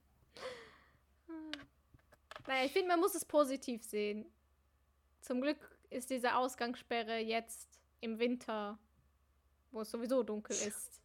[2.48, 4.26] Naja, ich finde, man muss es positiv sehen.
[5.22, 5.60] Zum Glück
[5.92, 7.70] ist diese Ausgangssperre jetzt
[8.02, 8.80] im Winter,
[9.70, 11.00] wo es sowieso dunkel ist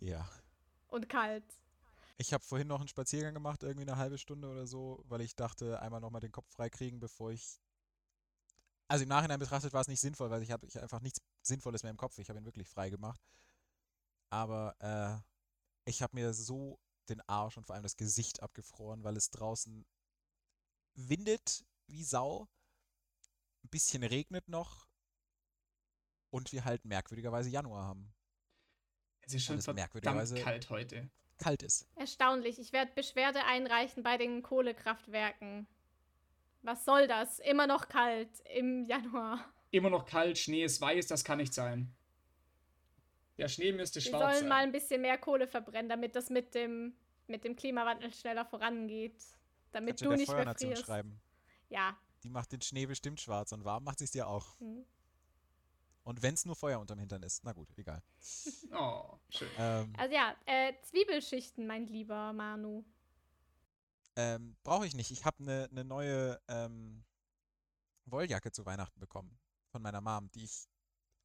[0.00, 0.28] Ja.
[0.88, 1.44] und kalt.
[2.18, 5.34] Ich habe vorhin noch einen Spaziergang gemacht, irgendwie eine halbe Stunde oder so, weil ich
[5.34, 7.58] dachte, einmal nochmal den Kopf freikriegen, bevor ich.
[8.90, 11.84] Also im Nachhinein betrachtet war es nicht sinnvoll, weil ich habe ich einfach nichts Sinnvolles
[11.84, 12.18] mehr im Kopf.
[12.18, 13.20] Ich habe ihn wirklich frei gemacht.
[14.30, 19.16] Aber äh, ich habe mir so den Arsch und vor allem das Gesicht abgefroren, weil
[19.16, 19.86] es draußen
[20.94, 22.48] windet wie Sau,
[23.62, 24.88] ein bisschen regnet noch
[26.30, 28.12] und wir halt merkwürdigerweise Januar haben.
[29.20, 31.08] Es ist schon es merkwürdigerweise- kalt heute.
[31.38, 31.86] Kalt ist.
[31.94, 32.58] Erstaunlich.
[32.58, 35.68] Ich werde Beschwerde einreichen bei den Kohlekraftwerken.
[36.62, 37.38] Was soll das?
[37.40, 39.44] Immer noch kalt im Januar.
[39.70, 41.94] Immer noch kalt, Schnee ist weiß, das kann nicht sein.
[43.38, 44.68] Der Schnee müsste Wir schwarz sollen mal sein.
[44.68, 46.94] ein bisschen mehr Kohle verbrennen, damit das mit dem,
[47.26, 49.22] mit dem Klimawandel schneller vorangeht.
[49.72, 50.84] Damit Kannst du du der nicht mehr frierst.
[50.86, 51.20] schreiben.
[51.70, 51.96] Ja.
[52.22, 54.58] Die macht den Schnee bestimmt schwarz und warm macht sie es dir auch.
[54.60, 54.84] Hm.
[56.02, 58.02] Und wenn es nur Feuer unterm Hintern ist, na gut, egal.
[58.72, 59.48] Oh, schön.
[59.58, 62.84] Ähm, Also ja, äh, Zwiebelschichten, mein lieber Manu.
[64.16, 65.10] Ähm, Brauche ich nicht.
[65.10, 67.04] Ich habe eine ne neue ähm,
[68.06, 69.38] Wolljacke zu Weihnachten bekommen
[69.68, 70.68] von meiner Mom, die ich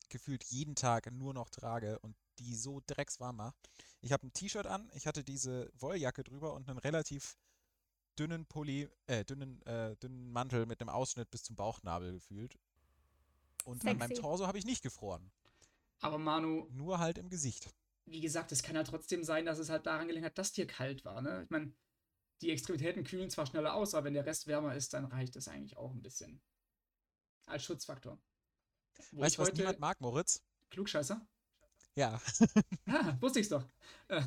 [0.10, 3.56] gefühlt jeden Tag nur noch trage und die so dreckswarm macht.
[4.02, 7.38] Ich habe ein T-Shirt an, ich hatte diese Wolljacke drüber und einen relativ
[8.20, 12.56] dünnen Pulli, äh, dünnen, äh, dünnen Mantel mit einem Ausschnitt bis zum Bauchnabel gefühlt.
[13.66, 14.22] Und an meinem Sexy.
[14.22, 15.32] Torso habe ich nicht gefroren.
[16.02, 17.74] Aber Manu, Nur halt im Gesicht.
[18.06, 20.68] wie gesagt, es kann ja trotzdem sein, dass es halt daran gelegen hat, dass dir
[20.68, 21.42] kalt war, ne?
[21.44, 21.74] Ich meine,
[22.46, 25.48] die Extremitäten kühlen zwar schneller aus, aber wenn der Rest wärmer ist, dann reicht das
[25.48, 26.40] eigentlich auch ein bisschen.
[27.48, 28.20] Als Schutzfaktor.
[29.12, 30.44] Wo weißt ich du, was niemand mag, Moritz?
[30.70, 31.26] Klugscheißer?
[31.96, 32.22] Ja.
[32.88, 33.68] Ah, wusste ich's doch.
[34.10, 34.22] Äh,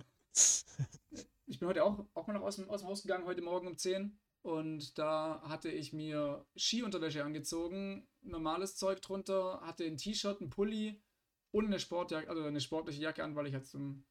[1.46, 3.68] ich bin heute auch, auch mal noch aus dem, aus dem Haus gegangen, heute Morgen
[3.68, 4.18] um 10.
[4.42, 11.00] Und da hatte ich mir Skiunterwäsche angezogen, normales Zeug drunter, hatte ein T-Shirt, ein Pulli
[11.52, 14.04] und eine Sportjacke, also eine sportliche Jacke an, weil ich jetzt zum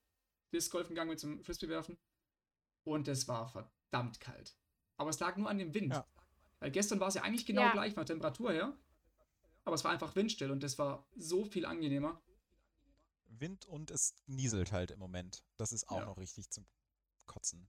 [0.54, 1.98] Discgolfen gegangen bin, zum Frisbee werfen.
[2.84, 3.77] Und es war verdammt
[4.20, 4.56] kalt.
[4.98, 5.94] Aber es lag nur an dem Wind.
[5.94, 6.06] Ja.
[6.60, 7.72] Weil gestern war es ja eigentlich genau Ja.
[7.72, 8.78] gleich von der Temperatur her.
[9.66, 12.22] Aber es war einfach windstill und das war so viel angenehmer.
[13.28, 15.44] Wind und es nieselt halt im Moment.
[15.58, 16.06] Das ist auch Ja.
[16.06, 16.66] noch richtig zum
[17.26, 17.68] Kotzen.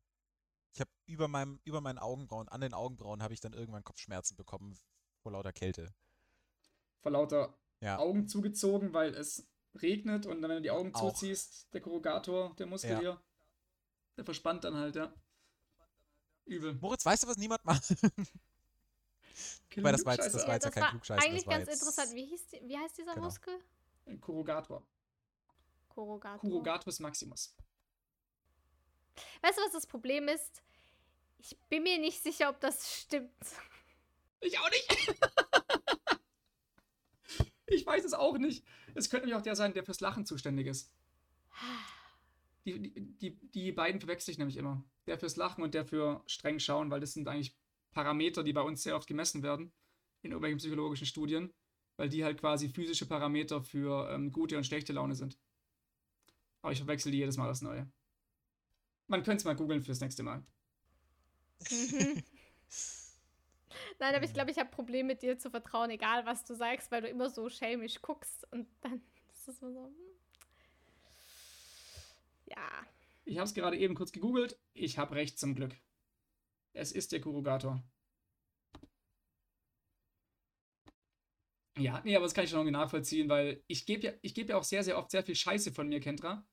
[0.72, 4.36] Ich habe über meinem, über meinen Augenbrauen, an den Augenbrauen habe ich dann irgendwann Kopfschmerzen
[4.36, 4.78] bekommen
[5.22, 5.92] vor lauter Kälte.
[7.00, 7.98] vor lauter Ja.
[7.98, 9.46] Augen zugezogen, weil es
[9.80, 11.12] regnet und dann, wenn du die Augen Auch.
[11.12, 12.98] zuziehst, der Korrugator, der Muskel Ja.
[13.00, 13.22] hier,
[14.16, 15.14] der verspannt dann halt, ja.
[16.48, 16.74] Übel.
[16.80, 17.82] Moritz, weißt du, was niemand macht?
[19.76, 20.46] Wobei, das war jetzt- das Klugscheißer.
[20.48, 22.14] war jetzt ja kein Klugscheißen, eigentlich das war ganz jetzt- interessant.
[22.14, 23.26] Wie, hieß die, wie heißt dieser Genau.
[23.26, 23.54] Muskel?
[24.20, 24.82] Korrugator.
[25.88, 26.40] Korrugator.
[26.40, 27.54] Corrugatus maximus.
[29.42, 30.62] Weißt du, was das Problem ist?
[31.38, 33.30] Ich bin mir nicht sicher, ob das stimmt.
[34.40, 34.88] Ich auch nicht.
[37.66, 38.64] ich weiß es auch nicht.
[38.94, 40.90] Es könnte nämlich auch der sein, der fürs Lachen zuständig ist.
[42.74, 44.84] Die, die, die, beiden verwechsel ich nämlich immer.
[45.06, 47.56] Der fürs Lachen und der für streng schauen, weil das sind eigentlich
[47.92, 49.72] Parameter, die bei uns sehr oft gemessen werden
[50.22, 51.52] in irgendwelchen psychologischen Studien,
[51.96, 55.38] weil die halt quasi physische Parameter für ähm, gute und schlechte Laune sind.
[56.62, 57.90] Aber ich verwechsel die jedes Mal das Neue.
[59.06, 60.44] Man könnte es mal googeln fürs nächste Mal.
[63.98, 67.02] Nein, aber ich glaube, ich habe Probleme, dir zu vertrauen, egal was du sagst, weil
[67.02, 69.00] du immer so schelmisch guckst und dann
[69.32, 70.17] ist es immer so.
[72.50, 72.86] Ja.
[73.24, 74.58] Ich habe es gerade eben kurz gegoogelt.
[74.72, 75.74] Ich habe recht zum Glück.
[76.72, 77.82] Es ist der Korrugator.
[81.76, 84.48] Ja, nee, aber das kann ich schon irgendwie nachvollziehen, weil ich gebe ja, ich geb
[84.48, 86.44] ja auch sehr, sehr oft sehr viel Scheiße von mir, Kendra.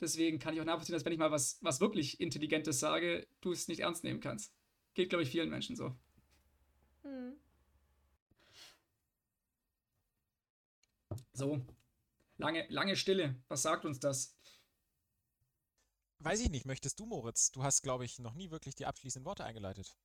[0.00, 3.52] Deswegen kann ich auch nachvollziehen, dass wenn ich mal was, was wirklich Intelligentes sage, du
[3.52, 4.52] es nicht ernst nehmen kannst.
[4.94, 5.96] Geht, glaube ich, vielen Menschen so.
[7.02, 7.36] Hm.
[11.32, 11.60] So.
[12.38, 13.36] Lange, lange Stille.
[13.48, 14.35] Was sagt uns das?
[16.18, 17.52] Weiß ich nicht, möchtest du, Moritz?
[17.52, 19.96] Du hast, glaube ich, noch nie wirklich die abschließenden Worte eingeleitet.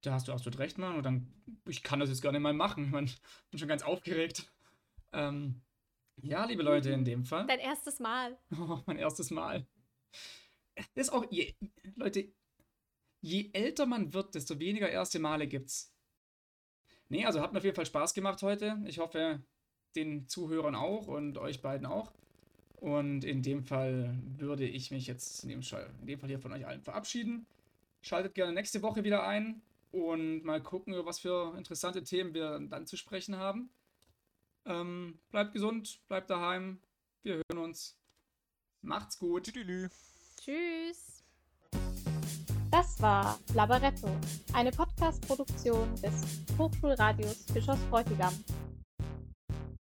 [0.00, 0.96] Da hast du absolut recht, Mann.
[0.96, 1.32] Und dann,
[1.66, 2.84] ich kann das jetzt gerne mal machen.
[2.84, 3.10] Ich mein,
[3.50, 4.52] bin schon ganz aufgeregt.
[5.12, 5.62] Ähm,
[6.16, 7.46] ja, liebe Leute, in dem Fall.
[7.46, 8.38] Dein erstes Mal.
[8.58, 9.66] Oh, mein erstes Mal.
[10.74, 11.54] Das ist auch, je,
[11.96, 12.32] Leute,
[13.20, 15.94] je älter man wird, desto weniger erste Male gibt's.
[17.08, 18.82] Nee, also hat mir auf jeden Fall Spaß gemacht heute.
[18.86, 19.42] Ich hoffe,
[19.94, 22.12] den Zuhörern auch und euch beiden auch.
[22.84, 26.38] Und in dem Fall würde ich mich jetzt in dem, Fall, in dem Fall hier
[26.38, 27.46] von euch allen verabschieden.
[28.02, 32.60] Schaltet gerne nächste Woche wieder ein und mal gucken, über was für interessante Themen wir
[32.68, 33.70] dann zu sprechen haben.
[34.66, 36.78] Ähm, bleibt gesund, bleibt daheim.
[37.22, 37.96] Wir hören uns.
[38.82, 39.44] Macht's gut.
[39.44, 39.88] Tüdelü.
[40.38, 41.24] Tschüss.
[42.70, 44.14] Das war Labaretto,
[44.52, 48.34] eine Podcast-Produktion des Hochschulradios Bischofs Bräutigam.